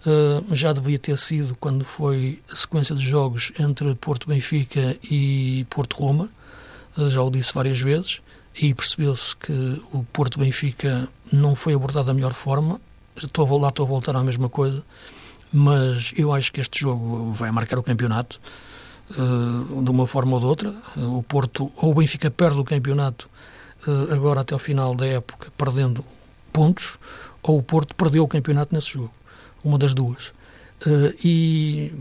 [0.05, 5.65] Uh, já devia ter sido quando foi a sequência de jogos entre Porto Benfica e
[5.71, 6.29] Porto Roma.
[6.97, 8.21] Uh, já o disse várias vezes.
[8.55, 12.81] E percebeu-se que o Porto Benfica não foi abordado da melhor forma.
[13.17, 14.83] Estou a, lá estou a voltar à mesma coisa.
[15.53, 18.41] Mas eu acho que este jogo vai marcar o campeonato.
[19.11, 20.75] Eh, de uma forma ou de outra.
[20.97, 23.29] O Porto ou o Benfica perde o campeonato
[24.11, 26.05] agora até ao final da época, perdendo
[26.53, 26.99] pontos,
[27.43, 29.11] ou o Porto perdeu o campeonato nesse jogo.
[29.65, 30.33] Uma das duas.
[30.87, 31.93] Eh, e,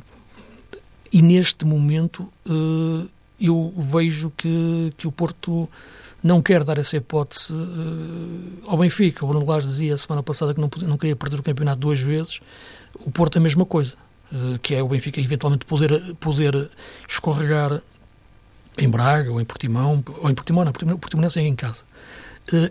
[1.12, 2.28] e neste momento
[3.40, 5.70] eu vejo que, que o Porto
[6.24, 7.54] não quer dar essa hipótese
[8.68, 9.26] ao Benfica.
[9.26, 12.40] O Bruno Lage dizia semana passada que não, não queria perder o campeonato duas vezes.
[13.00, 13.96] O Porto é a mesma coisa.
[14.62, 16.70] Que é o Benfica eventualmente poder, poder
[17.08, 17.82] escorregar
[18.78, 21.84] em Braga ou em Portimão, ou em Portimão, não, Portimonense é em casa.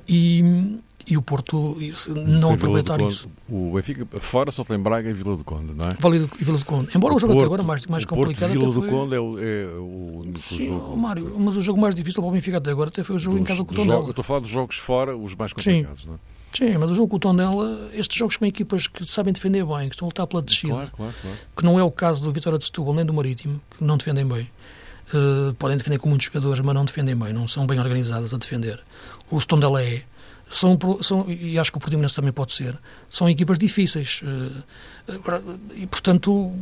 [0.08, 0.78] E,
[1.10, 1.76] e o Porto
[2.14, 3.28] não aproveitar isso.
[3.48, 5.94] O Benfica fora só tem Braga e Vila do Conde, não é?
[5.94, 6.88] Vila do, Vila do Conde.
[6.94, 8.52] Embora o, o jogo Porto, até agora mais, mais complicado.
[8.52, 8.88] Vila do foi...
[8.88, 10.96] Conde é o, é o único Sim, jogo.
[10.96, 13.38] Mário, mas o jogo mais difícil para o Benfica até agora até foi o jogo
[13.38, 14.04] dos, em casa com o Tondela.
[14.04, 16.08] Eu estou a falar dos jogos fora, os mais complicados, Sim.
[16.08, 16.18] não é?
[16.52, 19.88] Sim, mas o jogo com o Tondela, estes jogos com equipas que sabem defender bem,
[19.88, 21.36] que estão a lutar pela descida, claro, claro, claro.
[21.56, 24.26] que não é o caso do Vitória de Setúbal nem do Marítimo, que não defendem
[24.26, 24.48] bem.
[25.12, 28.38] Uh, podem defender com muitos jogadores, mas não defendem bem, não são bem organizadas a
[28.38, 28.80] defender.
[29.28, 30.04] O Tondela é.
[30.50, 32.76] São, são, e acho que o Portimonense também pode ser,
[33.08, 34.20] são equipas difíceis.
[34.20, 34.64] Uh,
[35.76, 36.52] e, portanto,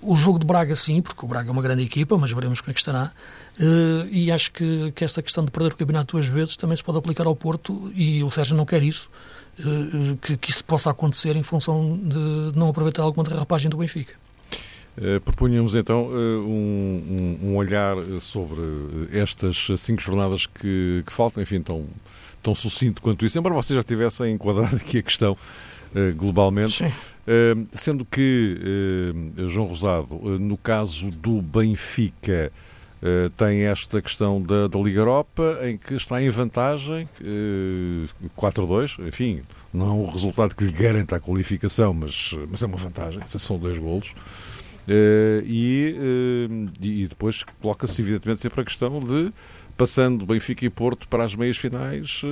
[0.00, 2.70] o jogo de Braga, sim, porque o Braga é uma grande equipa, mas veremos como
[2.70, 3.12] é que estará.
[3.60, 6.82] Uh, e acho que, que esta questão de perder o campeonato duas vezes também se
[6.82, 9.10] pode aplicar ao Porto e o Sérgio não quer isso,
[9.60, 14.14] uh, que, que isso possa acontecer em função de não aproveitar alguma derrapagem do Benfica.
[15.24, 18.60] Propunhamos então um, um, olhar sobre
[19.10, 21.86] estas cinco jornadas que, que faltam, enfim, tão,
[22.42, 25.36] tão sucinto quanto isso, embora você já tivesse enquadrado aqui a questão
[26.16, 26.84] globalmente.
[26.84, 26.92] Sim.
[27.22, 28.58] Uh, sendo que
[29.38, 32.52] uh, João Rosado, uh, no caso do Benfica,
[33.36, 39.42] tem esta questão da, da, Liga Europa, em que está em vantagem, uh, 4-2, enfim,
[39.74, 43.58] não é um resultado que lhe garanta a qualificação, mas, mas é uma vantagem, são
[43.58, 44.14] dois golos.
[45.44, 45.96] E,
[46.80, 49.32] e, depois coloca-se evidentemente sempre a questão de
[49.82, 52.22] passando Benfica e Porto para as meias finais,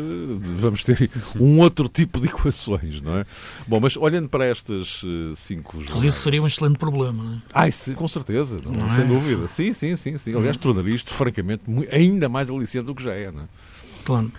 [0.55, 1.11] vamos ter
[1.41, 3.27] um outro tipo de equações, não é?
[3.67, 5.03] Bom, mas olhando para estas
[5.35, 5.91] cinco jogos.
[5.91, 7.39] Mas isso seria um excelente problema, não é?
[7.53, 9.07] Ai, sim, com certeza, não, não sem é?
[9.09, 9.49] dúvida.
[9.49, 10.37] Sim, sim, sim, sim.
[10.37, 10.63] Aliás, uhum.
[10.63, 13.47] tornaria isto, francamente, ainda mais aliciante do que já é, não é?
[14.05, 14.31] Claro.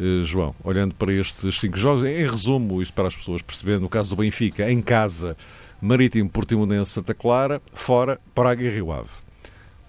[0.00, 3.88] Uh, João, olhando para estes cinco jogos, em resumo, isto para as pessoas perceberem, no
[3.88, 5.36] caso do Benfica, em casa,
[5.80, 9.27] Marítimo, Portimonense, Santa Clara, fora, Praga e Rio Ave.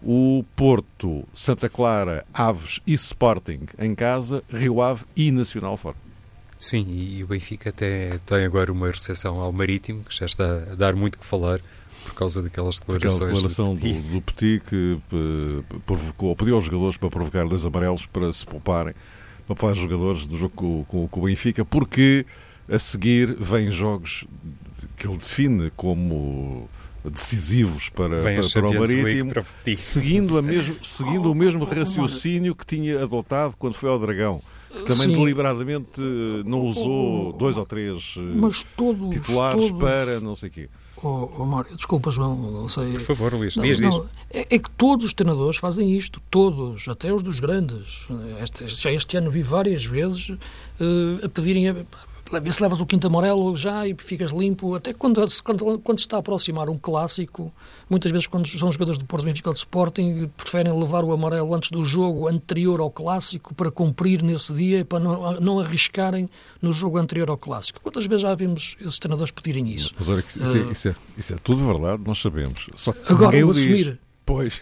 [0.02, 5.96] O Porto, Santa Clara, Aves e Sporting em casa, Rio Ave e Nacional fora.
[6.58, 10.76] Sim, e o Benfica até tem agora uma recepção ao Marítimo, que já está a
[10.76, 11.62] dar muito que falar
[12.04, 13.16] por causa daquelas declarações.
[13.16, 17.48] Aquela declaração do Petit, do, do Petit que eh, provocou, pediu aos jogadores para provocar
[17.48, 18.94] dois amarelos para se pouparem
[19.48, 22.26] para falar jogadores do jogo com, com, com o Benfica, porque
[22.70, 24.26] a seguir vêm jogos
[24.96, 26.70] que ele define como
[27.06, 32.66] decisivos para, para, para, o Marítimo, para seguindo, a mesmo, seguindo o mesmo raciocínio que
[32.66, 34.42] tinha adotado quando foi ao Dragão.
[34.70, 35.14] Que também Sim.
[35.14, 36.00] deliberadamente
[36.46, 40.70] não usou dois ou três eh, todos, titulares todos, para não sei o quê.
[41.02, 42.94] Oh, oh Mário, desculpa, João, não sei.
[42.94, 44.10] Por favor, Luís, não, diz, não, diz.
[44.30, 48.06] É, é, que todos os treinadores fazem isto, todos, até os dos grandes.
[48.44, 51.70] Este, já este ano vi várias vezes uh, a pedirem.
[51.70, 51.86] A,
[52.42, 54.76] Vê se levas o quinto amarelo já e ficas limpo.
[54.76, 57.52] Até quando, quando, quando se está a aproximar um clássico,
[57.90, 61.54] muitas vezes quando são jogadores do Porto Benfica ou de Sporting, preferem levar o amarelo
[61.56, 66.30] antes do jogo anterior ao clássico para cumprir nesse dia, para não, não arriscarem
[66.62, 67.82] no jogo anterior ao clássico.
[67.82, 69.94] Quantas vezes já vimos esses treinadores pedirem isso?
[69.98, 72.70] Mas olha, isso, uh, isso, é, isso, é, tudo verdade, nós sabemos.
[72.76, 73.86] Só agora, o assumir.
[73.86, 73.98] Diz.
[74.26, 74.62] Pois.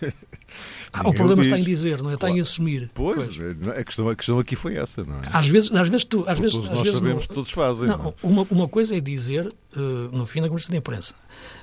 [0.91, 2.13] Ah, o problema está em dizer, não é?
[2.13, 2.38] Está claro.
[2.38, 2.89] em assumir.
[2.93, 5.21] Pois, pois, A, questão, a questão aqui foi essa, não é?
[5.32, 6.23] Às vezes, às vezes tu.
[6.28, 7.88] Às vezes, todos às nós vezes sabemos que todos fazem.
[7.88, 8.13] Não, não é?
[8.23, 9.80] uma, uma coisa é dizer uh,
[10.12, 11.13] no fim da conversa de imprensa.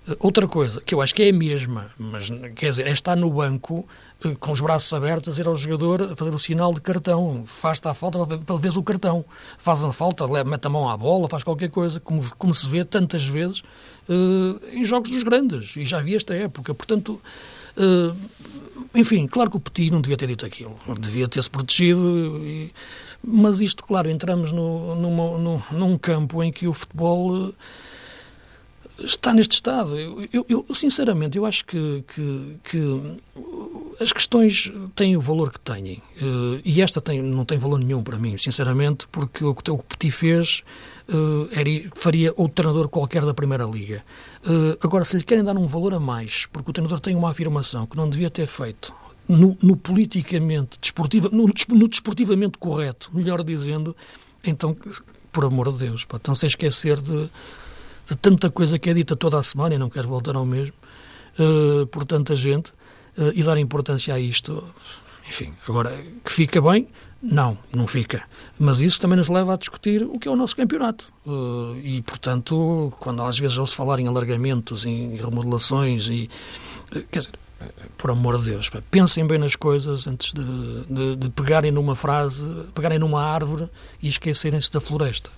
[0.07, 3.17] Uh, outra coisa, que eu acho que é a mesma, mas quer dizer, é estar
[3.17, 3.87] no banco
[4.25, 7.45] uh, com os braços abertos a dizer ao jogador a fazer o sinal de cartão.
[7.47, 8.19] Faz-te a falta
[8.59, 9.25] ver o cartão.
[9.59, 12.67] Faz a falta, leva, mete a mão à bola, faz qualquer coisa, como, como se
[12.69, 13.63] vê tantas vezes
[14.71, 15.77] em jogos dos grandes.
[15.77, 16.75] E já vi esta época.
[16.75, 17.21] Portanto.
[17.77, 18.15] Uh,
[18.95, 22.73] enfim, claro que o Petit não devia ter dito aquilo, devia ter-se protegido, e,
[23.23, 29.33] mas isto, claro, entramos no, numa, num, num campo em que o futebol eh, está
[29.33, 29.99] neste estado.
[29.99, 32.79] Eu, eu, eu sinceramente, eu acho que, que, que,
[34.01, 36.03] as questões têm o valor que têm.
[36.17, 39.79] Eh, e esta tem, não tem valor nenhum para mim, sinceramente, porque o que o
[39.79, 40.63] Petit fez
[41.09, 44.05] uh, era, faria outro treinador qualquer da Primeira Liga.
[44.45, 47.31] Uh, agora, se lhe querem dar um valor a mais, porque o treinador tem uma
[47.31, 48.93] afirmação que não devia ter feito,
[49.29, 53.97] no, no politicamente, desportiva, no, no, desportivamente correto, melhor dizendo,
[54.43, 54.77] então,
[55.33, 57.31] por amor de Deus, pá, então sem esquecer de,
[58.07, 60.75] de, tanta coisa que é dita toda a semana, e não quero voltar ao mesmo,
[61.39, 62.73] uh, por tanta gente,
[63.35, 64.63] e dar importância a isto,
[65.29, 66.89] enfim, agora, que fica bem,
[67.25, 68.23] não, não fica.
[68.59, 71.11] Mas isso também nos leva a discutir o que é o nosso campeonato.
[71.27, 76.29] Uh, e, portanto, quando às vezes ouço falar em alargamentos, em remodelações, e,
[76.95, 77.33] uh, quer dizer,
[77.97, 82.45] por amor de Deus, pensem bem nas coisas antes de, de, de pegarem numa frase,
[82.75, 83.71] pegarem numa árvore
[84.03, 85.31] e esquecerem-se da floresta.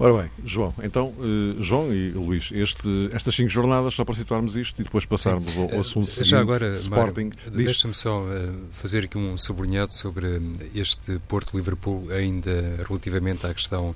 [0.00, 4.56] Ora bem, João, então, uh, João e Luís, este, estas cinco jornadas, só para situarmos
[4.56, 7.32] isto e depois passarmos ao, ao assunto seguinte, Já agora, Sporting.
[7.50, 10.40] Deixa-me só uh, fazer aqui um sublinhado sobre
[10.72, 13.92] este Porto-Liverpool, ainda relativamente à questão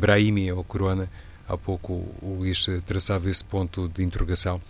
[0.00, 1.08] Brahimi ou Corona.
[1.48, 4.60] Há pouco o Luís traçava esse ponto de interrogação.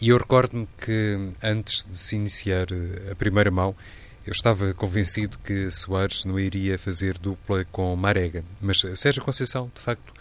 [0.00, 2.68] E eu recordo-me que antes de se iniciar
[3.10, 3.74] a primeira mão,
[4.26, 9.82] eu estava convencido que Soares não iria fazer dupla com Marega, mas Sérgio Conceição, de
[9.82, 10.13] facto,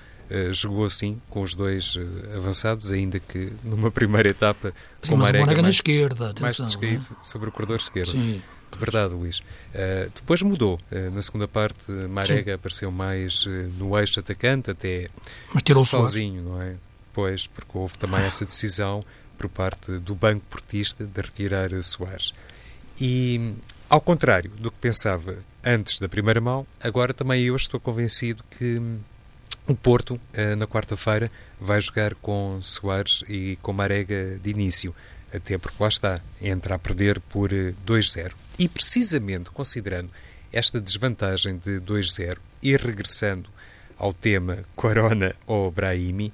[0.51, 2.01] jogou assim com os dois uh,
[2.35, 7.05] avançados, ainda que numa primeira etapa Sim, com Marega, mais, na esquerda, atenção, mais descaído
[7.11, 7.23] é?
[7.23, 8.11] sobre o corredor esquerdo.
[8.11, 8.41] Sim.
[8.77, 9.39] Verdade, Luís.
[9.39, 10.79] Uh, depois mudou.
[11.11, 12.55] na segunda parte, Marega Sim.
[12.55, 13.45] apareceu mais
[13.77, 15.07] no eixo atacante, até
[15.85, 16.75] sozinho, não é?
[17.13, 19.05] Pois, porque houve também essa decisão
[19.37, 22.33] por parte do Banco Portista de retirar Soares.
[22.99, 23.53] E,
[23.89, 28.81] ao contrário do que pensava antes da primeira mão, agora também eu estou convencido que
[29.67, 34.93] o Porto, eh, na quarta-feira, vai jogar com Soares e com Marega de início,
[35.33, 38.27] até porque lá está, entra a perder por 2-0.
[38.27, 40.09] Eh, e precisamente considerando
[40.51, 43.49] esta desvantagem de 2-0 e regressando
[43.97, 46.33] ao tema Corona ou Brahimi,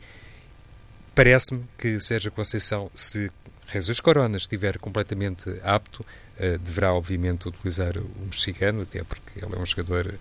[1.13, 3.32] parece-me que Sérgio Conceição, se
[3.72, 6.04] Jesus Corona estiver completamente apto,
[6.38, 10.18] eh, deverá obviamente utilizar o mexicano, até porque ele é um jogador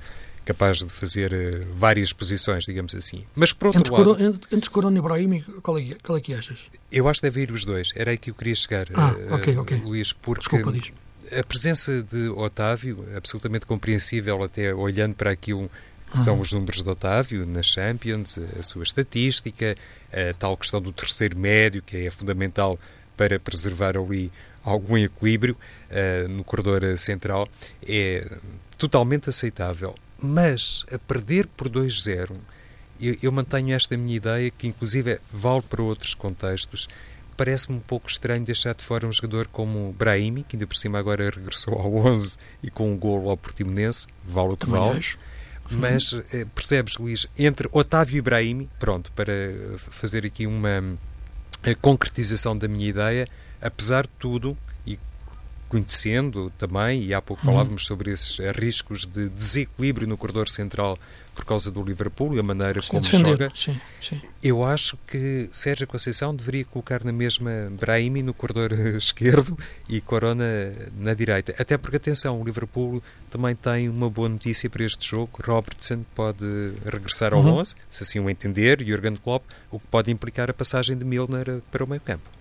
[0.49, 3.25] capaz de fazer uh, várias posições, digamos assim.
[3.35, 4.05] Mas por outro entre lado...
[4.05, 6.61] Coro, entre, entre Corona e Brahim, qual é, qual é que achas?
[6.91, 7.93] Eu acho que deve ir os dois.
[7.95, 9.79] Era aí que eu queria chegar, ah, uh, okay, okay.
[9.79, 10.49] Luís, porque...
[10.49, 10.91] Desculpa, diz.
[11.39, 15.71] a presença de Otávio, absolutamente compreensível, até olhando para aquilo
[16.11, 16.41] que são uhum.
[16.41, 19.75] os números de Otávio na Champions, a sua estatística,
[20.11, 22.79] a tal questão do terceiro médio, que é fundamental
[23.15, 24.33] para preservar ali
[24.65, 25.55] algum equilíbrio
[25.91, 27.47] uh, no corredor central,
[27.87, 28.27] é
[28.79, 29.95] totalmente aceitável.
[30.21, 32.37] Mas a perder por 2-0,
[33.01, 36.89] eu, eu, mantenho esta minha ideia, que inclusive vale para outros contextos.
[37.37, 40.99] Parece-me um pouco estranho deixar de fora um jogador como Brahimi, que ainda por cima
[40.99, 44.99] agora regressou ao 11 e com um golo ao Portimonense, vale o que Também vale.
[44.99, 45.19] Acho.
[45.71, 49.35] Mas eh, percebes, Luís, entre Otávio e Brahimi, pronto, para
[49.91, 50.83] fazer aqui uma
[51.81, 53.29] concretização da minha ideia,
[53.61, 54.57] apesar de tudo,
[55.69, 57.53] conhecendo também, e há pouco uhum.
[57.53, 60.99] falávamos sobre esses riscos de desequilíbrio no corredor central
[61.39, 63.31] por causa do Liverpool e a maneira sim, como defender.
[63.31, 64.21] joga, sim, sim.
[64.43, 69.57] eu acho que Sérgio Conceição deveria colocar na mesma Brahimi no corredor esquerdo
[69.89, 70.45] e Corona
[70.99, 71.55] na direita.
[71.57, 73.01] Até porque, atenção, o Liverpool
[73.31, 75.31] também tem uma boa notícia para este jogo.
[75.47, 76.45] Robertson pode
[76.85, 77.59] regressar ao uhum.
[77.59, 81.63] 11, se assim o entender, Jurgen Klopp, o que pode implicar a passagem de Milner
[81.71, 82.38] para o meio campo.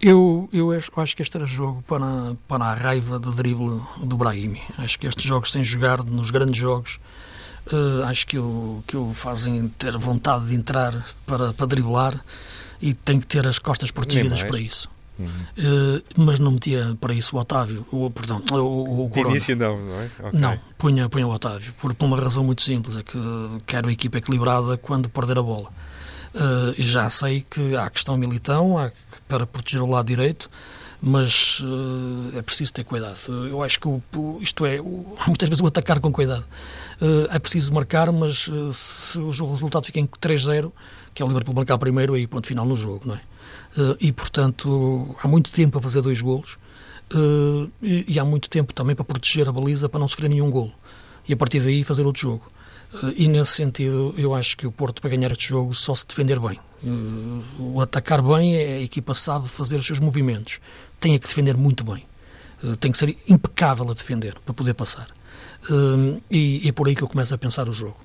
[0.00, 4.60] Eu, eu acho que este era jogo para, para a raiva do drible do Brahimi.
[4.76, 6.98] Acho que estes jogos sem jogar, nos grandes jogos,
[7.72, 12.22] uh, acho que o, que o fazem ter vontade de entrar para, para driblar
[12.80, 14.88] e tem que ter as costas protegidas para isso.
[15.18, 15.26] Uhum.
[15.26, 19.78] Uh, mas não metia para isso o Otávio, o, perdão, o, o De início não,
[19.80, 20.10] não é?
[20.28, 20.40] Okay.
[20.40, 23.18] Não, punha, punha o Otávio, por, por uma razão muito simples, é que
[23.66, 25.70] quero a equipa equilibrada quando perder a bola.
[26.34, 28.92] Uh, já sei que há questão militão, há
[29.28, 30.48] para proteger o lado direito,
[31.00, 33.16] mas uh, é preciso ter cuidado.
[33.48, 34.02] Eu acho que o,
[34.40, 36.44] isto é, o, muitas vezes o atacar com cuidado.
[37.00, 40.72] Uh, é preciso marcar, mas uh, se o resultado fica em 3-0,
[41.14, 43.20] que é o Liverpool marcar primeiro, aí ponto final no jogo, não é?
[44.00, 46.56] e portanto, há muito tempo a fazer dois golos
[47.82, 50.72] e, e, há muito tempo também para proteger a baliza para não sofrer nenhum golo.
[51.28, 52.50] E a partir daí fazer outro jogo.
[53.14, 56.40] E nesse sentido, eu acho que o Porto, para ganhar este jogo, só se defender
[56.40, 56.58] bem.
[57.58, 60.60] O atacar bem é a equipa sabe fazer os seus movimentos.
[61.00, 62.04] Tem que defender muito bem.
[62.80, 65.08] Tem que ser impecável a defender para poder passar.
[66.30, 67.96] E é por aí que eu começo a pensar o jogo.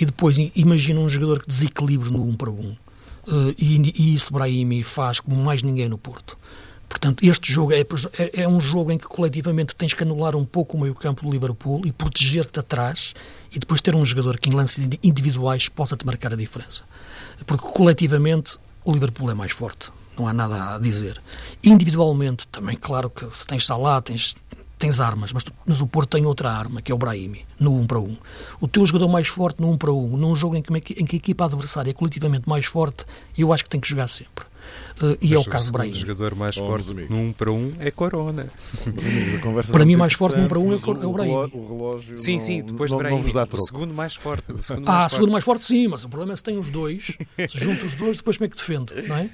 [0.00, 2.54] E depois imagina um jogador que desequilibre no 1 um para 1.
[2.54, 2.76] Um.
[3.58, 6.36] E isso Brahimi faz como mais ninguém no Porto.
[6.94, 10.44] Portanto, este jogo é, é, é, um jogo em que coletivamente tens que anular um
[10.44, 13.14] pouco o meio-campo do Liverpool e proteger-te atrás
[13.50, 16.84] e depois ter um jogador que em lances individuais possa te marcar a diferença.
[17.46, 21.20] Porque coletivamente o Liverpool é mais forte, não há nada a dizer.
[21.64, 24.36] Individualmente, também, claro que se tens Salah, tens,
[24.78, 27.74] tens armas, mas, tu, mas o Porto tem outra arma, que é o Brahimi, no
[27.80, 28.16] 1 para 1.
[28.60, 31.16] O teu jogador mais forte no 1 para 1, num jogo em que, em que
[31.16, 33.04] a equipa adversária é coletivamente mais forte,
[33.36, 34.46] eu acho que tem que jogar sempre.
[35.02, 35.90] Uh, e Mas é o caso Brahim.
[35.90, 38.48] O jogador mais oh, forte 1 para 1 é Corona.
[39.72, 41.30] para mim, o mais forte 1 para 1 é, é o Brahim.
[41.30, 43.16] O relógio sim, sim, depois não, de Brahim.
[43.16, 43.62] Não vos dá troco.
[43.62, 44.52] O segundo mais forte.
[44.52, 46.70] O segundo ah, mais segundo mais forte, sim, mas o problema é se tem os
[46.70, 47.16] dois,
[47.48, 49.30] se junto os dois, depois como é que defendo, não é?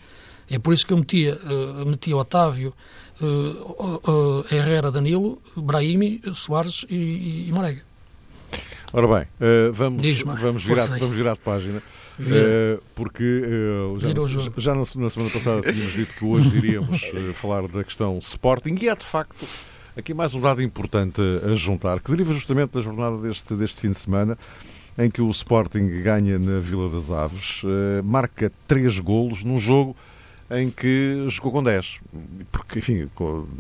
[0.50, 2.74] É por isso que eu metia, uh, metia Otávio,
[3.20, 7.82] uh, uh, Herrera, Danilo, Brahimi, Soares e, e Marega.
[8.92, 9.26] Ora bem,
[9.72, 10.02] vamos,
[10.40, 11.80] vamos, virar, vamos virar de página.
[12.20, 14.10] Uh, porque uh, já,
[14.58, 18.76] já na, na, semana passada tínhamos dito que hoje iríamos uh, falar da questão Sporting
[18.78, 19.46] e é de facto
[19.96, 23.92] aqui mais um dado importante a juntar, que deriva justamente da jornada deste, deste fim
[23.92, 24.36] de semana
[24.98, 27.62] em que o Sporting ganha na Vila das Aves,
[28.04, 29.96] marca três golos num jogo
[30.50, 32.00] em que jogou com 10.
[32.50, 33.08] Porque, enfim,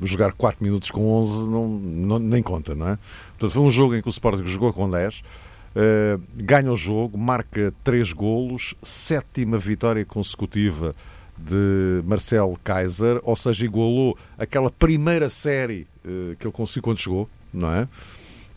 [0.02, 2.98] jogar 4 minutos com 11 não, não, nem conta, não é?
[3.38, 5.22] Portanto, foi um jogo em que o Sporting jogou com 10
[5.70, 10.92] Uh, ganha o jogo, marca três golos, sétima vitória consecutiva
[11.38, 17.30] de Marcel Kaiser, ou seja, igualou aquela primeira série uh, que ele conseguiu quando chegou,
[17.54, 17.88] não é?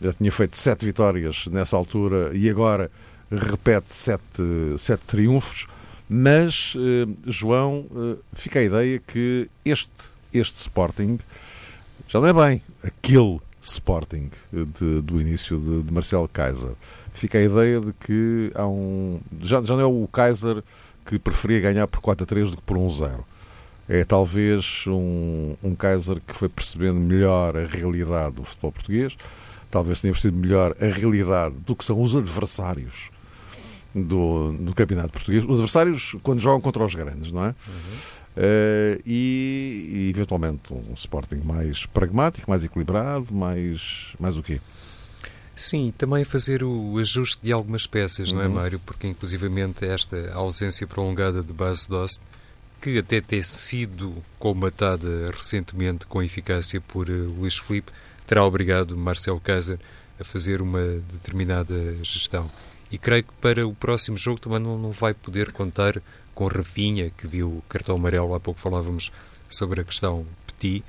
[0.02, 2.90] Já tinha feito sete vitórias nessa altura e agora
[3.30, 4.42] repete sete,
[4.76, 5.68] sete triunfos.
[6.08, 7.86] Mas, uh, João,
[8.32, 9.92] fica a ideia que este,
[10.32, 11.18] este Sporting
[12.08, 16.72] já não é bem aquele Sporting de, do início de, de Marcel Kaiser
[17.14, 19.20] fica a ideia de que há um.
[19.40, 20.62] Já, já não é o Kaiser
[21.06, 23.24] que preferia ganhar por 4 a 3 do que por 1 0.
[23.88, 29.16] É talvez um, um Kaiser que foi percebendo melhor a realidade do futebol português,
[29.70, 33.10] talvez tenha percebido melhor a realidade do que são os adversários
[33.94, 35.44] do, do campeonato português.
[35.44, 37.48] Os adversários quando jogam contra os grandes, não é?
[37.48, 38.14] Uhum.
[38.36, 44.60] Uh, e, e, eventualmente um Sporting mais pragmático, mais equilibrado, mais, mais o quê?
[45.56, 48.36] Sim, também fazer o ajuste de algumas peças, uhum.
[48.36, 48.54] não é, uhum.
[48.54, 48.80] Mário?
[48.80, 52.20] Porque, inclusivamente, esta ausência prolongada de base Dost
[52.84, 57.90] que até tem sido combatada recentemente com eficácia por uh, Luís Filipe,
[58.26, 59.80] terá obrigado Marcelo Cáceres
[60.20, 62.50] a fazer uma determinada gestão.
[62.90, 66.02] E creio que para o próximo jogo também não, não vai poder contar
[66.34, 69.10] com Rafinha, que viu o cartão amarelo, há pouco falávamos
[69.48, 70.84] sobre a questão Petit,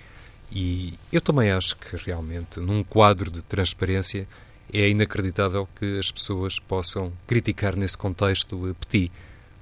[0.51, 4.27] e eu também acho que realmente, num quadro de transparência,
[4.73, 9.11] é inacreditável que as pessoas possam criticar nesse contexto Petit,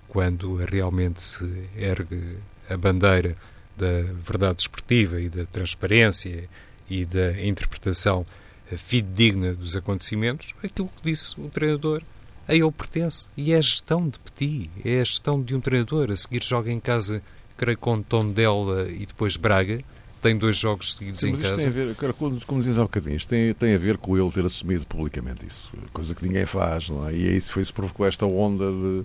[0.07, 2.37] quando realmente se ergue
[2.69, 3.35] a bandeira
[3.75, 6.49] da verdade esportiva e da transparência
[6.89, 8.25] e da interpretação
[8.77, 12.01] fidedigna dos acontecimentos, aquilo que disse o treinador
[12.47, 13.29] a ele pertence.
[13.37, 16.11] E é a gestão de Petit, é a gestão de um treinador.
[16.11, 17.21] A seguir joga em casa,
[17.57, 19.79] creio, com Tondela e depois Braga.
[20.23, 21.57] Tem dois jogos seguidos Sim, em casa.
[21.57, 24.31] Tem a ver, como, como dizes há bocadinho, isto tem, tem a ver com ele
[24.31, 25.69] ter assumido publicamente isso.
[25.91, 27.13] Coisa que ninguém faz, não é?
[27.13, 29.03] E é isso foi isso que provocou esta onda de.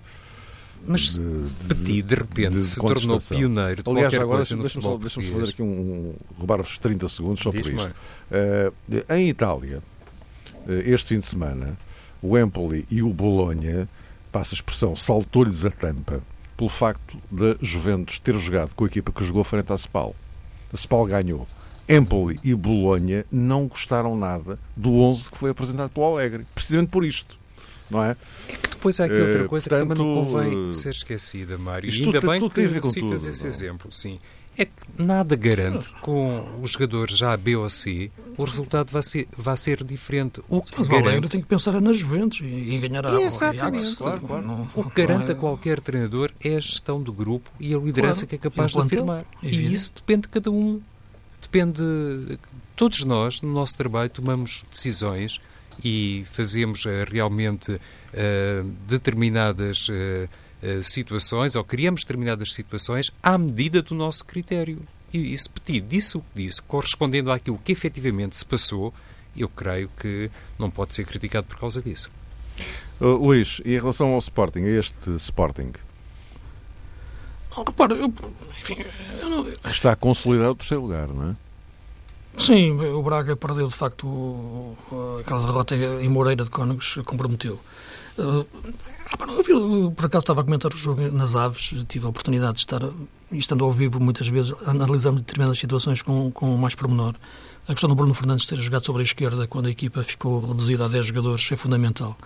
[0.87, 5.21] Mas de, Petit, de repente, de, de se tornou pioneiro de Aliás, agora deixa-me deixa
[5.21, 7.95] fazer aqui um, um roubar-vos 30 segundos só por isto.
[8.31, 9.83] Uh, em Itália,
[10.69, 11.77] este fim de semana,
[12.23, 13.89] o Empoli e o Bolonha,
[14.31, 16.23] passa a expressão, saltou-lhes a tampa
[16.57, 20.15] pelo facto da Juventus ter jogado com a equipa que jogou frente à Spal.
[20.73, 21.47] A Spal ganhou.
[21.89, 27.05] Empoli e Bolonha não gostaram nada do 11 que foi apresentado pelo Alegre, precisamente por
[27.05, 27.39] isto.
[27.91, 28.11] Não é?
[28.11, 31.57] é que depois há aqui outra coisa uh, portanto, que também não convém ser esquecida,
[31.57, 31.89] Mário.
[31.89, 33.49] E ainda bem que citas tudo, esse não?
[33.49, 33.93] exemplo.
[33.93, 34.19] Sim
[34.59, 39.29] é que nada garante com os jogadores já B ou C o resultado vai ser,
[39.37, 40.41] vai ser diferente.
[40.49, 41.29] O que Mas garante...
[41.29, 43.97] tem que pensar nas Juventus e, ganhar a Exatamente.
[43.97, 44.47] Claro, claro.
[44.47, 48.21] Não, o que garante a qualquer treinador é a gestão do grupo e a liderança
[48.21, 48.29] claro.
[48.29, 49.27] que é capaz de afirmar.
[49.43, 50.81] E isso depende de cada um.
[51.43, 51.83] Depende.
[52.77, 55.41] Todos nós, no nosso trabalho, tomamos decisões
[55.85, 59.89] e fazemos uh, realmente uh, determinadas.
[59.89, 60.29] Uh,
[60.61, 64.81] eh, situações, ou criamos determinadas situações à medida do nosso critério.
[65.13, 68.93] E, e se Petit disse o que disse, correspondendo àquilo que efetivamente se passou,
[69.37, 72.11] eu creio que não pode ser criticado por causa disso.
[73.01, 75.73] Uh, Luís, e em relação ao Sporting, a este Sporting?
[77.57, 78.13] Oh, repara, eu,
[78.61, 78.85] enfim,
[79.21, 79.49] eu não...
[79.71, 81.37] Está consolidado o terceiro lugar, não é?
[82.37, 84.77] Sim, o Braga perdeu de facto
[85.21, 87.59] aquela derrota em Moreira de Cónegos, comprometeu.
[88.17, 88.47] Uh,
[89.49, 92.83] eu, por acaso estava a comentar o jogo nas Aves, tive a oportunidade de estar,
[93.33, 97.15] estando ao vivo muitas vezes, analisamos determinadas situações com, com mais pormenor.
[97.67, 100.87] A questão do Bruno Fernandes ter jogado sobre a esquerda quando a equipa ficou reduzida
[100.87, 102.17] a 10 jogadores é fundamental.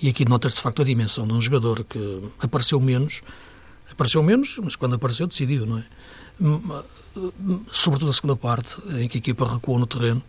[0.00, 3.22] E aqui nota-se de facto a dimensão de um jogador que apareceu menos,
[3.90, 5.84] apareceu menos, mas quando apareceu decidiu, não é?
[7.72, 10.22] Sobretudo a segunda parte, em que a equipa recuou no terreno.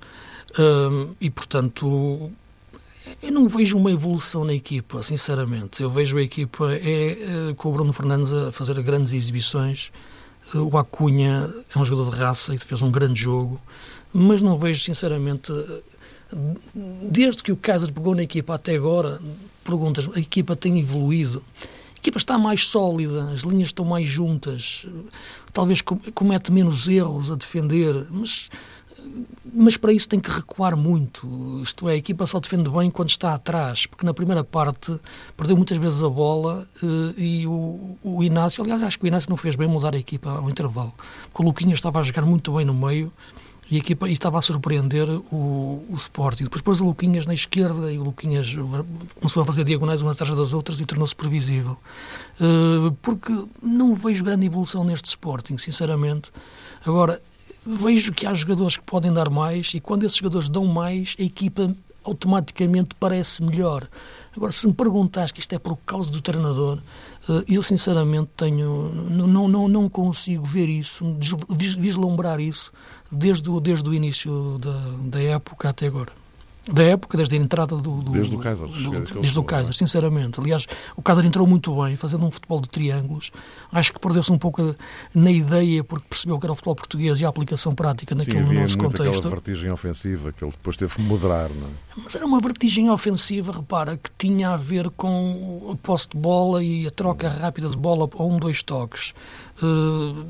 [1.19, 2.31] E, portanto,
[3.21, 5.81] eu não vejo uma evolução na equipa, sinceramente.
[5.81, 9.91] Eu vejo a equipa é, é com o Bruno Fernandes a fazer grandes exibições.
[10.53, 13.59] O Acunha é um jogador de raça e fez um grande jogo,
[14.13, 15.51] mas não vejo, sinceramente,
[17.01, 19.19] desde que o Kaiser pegou na equipa até agora,
[19.63, 21.43] perguntas, a equipa tem evoluído.
[21.95, 24.87] A equipa está mais sólida, as linhas estão mais juntas,
[25.51, 28.49] talvez comete menos erros a defender, mas
[29.53, 31.59] mas para isso tem que recuar muito.
[31.61, 34.99] Isto é, a equipa só defende bem quando está atrás, porque na primeira parte
[35.35, 39.29] perdeu muitas vezes a bola eh, e o, o Inácio, aliás, acho que o Inácio
[39.29, 40.93] não fez bem mudar a equipa ao intervalo,
[41.31, 43.11] porque o Luquinha estava a jogar muito bem no meio
[43.69, 46.45] e a equipa e estava a surpreender o, o Sporting.
[46.45, 48.55] Depois pôs o Luquinhas na esquerda e o Luquinhas
[49.19, 51.77] começou a fazer diagonais umas atrás das outras e tornou-se previsível.
[52.39, 56.31] Uh, porque não vejo grande evolução neste Sporting, sinceramente.
[56.85, 57.21] Agora,
[57.67, 61.23] vejo que há jogadores que podem dar mais e quando esses jogadores dão mais, a
[61.23, 63.87] equipa automaticamente parece melhor.
[64.35, 66.79] Agora, se me perguntas que isto é por causa do treinador,
[67.27, 71.05] eh, eu sinceramente tenho, não, não, não consigo ver isso,
[71.57, 72.71] vislumbrar isso
[73.11, 76.26] desde o, desde o início da, da época até agora
[76.71, 78.01] da época, desde a entrada do.
[78.01, 78.67] do desde o Kaiser.
[78.67, 80.39] Do, desde o Kaiser, sinceramente.
[80.39, 80.65] Aliás,
[80.95, 83.31] o Kaiser entrou muito bem, fazendo um futebol de triângulos.
[83.71, 84.75] Acho que perdeu-se um pouco
[85.13, 88.53] na ideia, porque percebeu que era o futebol português e a aplicação prática naquele Sim,
[88.53, 89.19] nosso muito contexto.
[89.19, 91.71] aquela vertigem ofensiva que ele depois teve que moderar, não é?
[92.03, 96.63] Mas era uma vertigem ofensiva, repara, que tinha a ver com a posse de bola
[96.63, 99.13] e a troca rápida de bola a um, dois toques.
[99.61, 100.23] Uh,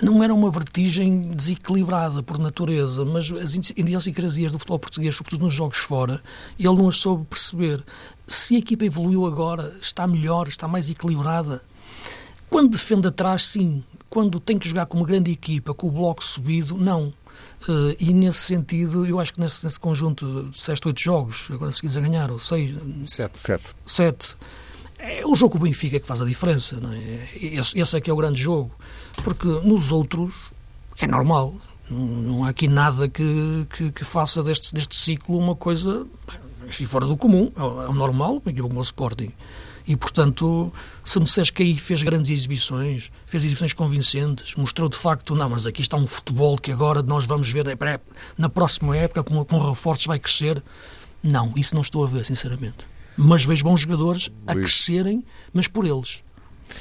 [0.00, 5.54] não era uma vertigem desequilibrada por natureza, mas as idiosincrasias do futebol português, sobretudo nos
[5.54, 6.22] jogos fora,
[6.56, 7.82] ele não as soube perceber.
[8.26, 11.60] Se a equipa evoluiu agora, está melhor, está mais equilibrada.
[12.48, 13.82] Quando defende atrás, sim.
[14.08, 17.12] Quando tem que jogar com uma grande equipa, com o bloco subido, não.
[17.68, 21.72] Uh, e nesse sentido, eu acho que nesse, nesse conjunto de 7, 8 jogos, agora
[21.72, 23.38] seguidos a ganhar, ou 6, 7.
[23.38, 23.74] 7.
[23.84, 24.36] 7
[25.02, 26.78] é o jogo com o Benfica que faz a diferença.
[26.80, 27.28] Não é?
[27.34, 28.70] esse, esse é que é o grande jogo.
[29.24, 30.32] Porque nos outros
[30.98, 31.54] é normal.
[31.90, 36.06] Não, há aqui nada que, que, que, faça deste, deste ciclo uma coisa
[36.66, 37.50] enfim, fora do comum.
[37.56, 39.32] É, é o normal, como o Sporting.
[39.84, 40.72] E, portanto,
[41.04, 45.50] se me disseres que aí fez grandes exibições, fez exibições convincentes, mostrou de facto, não,
[45.50, 48.00] mas aqui está um futebol que agora nós vamos ver é,
[48.38, 50.62] na próxima época, com, com reforços vai crescer.
[51.20, 52.91] Não, isso não estou a ver, sinceramente.
[53.16, 56.22] Mas vejo bons jogadores a crescerem, mas por eles.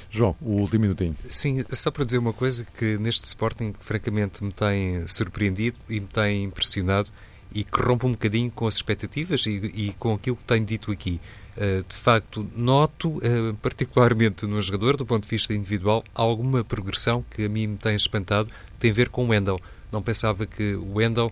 [0.09, 1.15] João, o último minutinho.
[1.29, 6.07] Sim, só para dizer uma coisa que neste Sporting, francamente, me tem surpreendido e me
[6.07, 7.09] tem impressionado
[7.53, 10.91] e que rompe um bocadinho com as expectativas e, e com aquilo que tenho dito
[10.91, 11.19] aqui.
[11.57, 17.25] Uh, de facto, noto, uh, particularmente no jogador, do ponto de vista individual, alguma progressão
[17.29, 19.59] que a mim me tem espantado, tem a ver com o Wendel.
[19.91, 21.31] Não pensava que o Wendel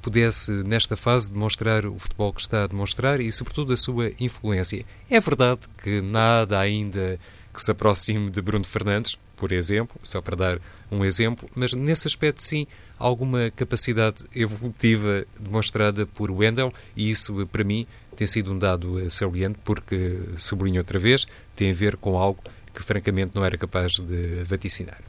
[0.00, 4.84] pudesse, nesta fase, demonstrar o futebol que está a demonstrar e, sobretudo, a sua influência.
[5.08, 7.18] É verdade que nada ainda
[7.52, 12.06] que se aproxime de Bruno Fernandes, por exemplo, só para dar um exemplo, mas nesse
[12.06, 12.66] aspecto, sim,
[12.98, 17.86] alguma capacidade evolutiva demonstrada por Wendell e isso, para mim,
[18.16, 21.26] tem sido um dado saliente porque, sublinho outra vez,
[21.56, 22.40] tem a ver com algo
[22.74, 25.00] que, francamente, não era capaz de vaticinar.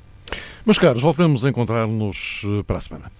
[0.65, 3.11] Meus caros, voltamos a encontrar-nos eh, para a semana.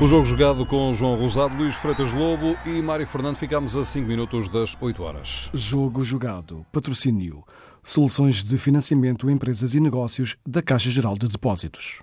[0.00, 3.36] O jogo jogado com João Rosado, Luís Freitas Lobo e Mário Fernando.
[3.36, 5.50] Ficamos a 5 minutos das 8 horas.
[5.52, 6.64] Jogo jogado.
[6.72, 7.44] Patrocínio.
[7.84, 12.00] Soluções de financiamento, empresas e negócios da Caixa Geral de Depósitos.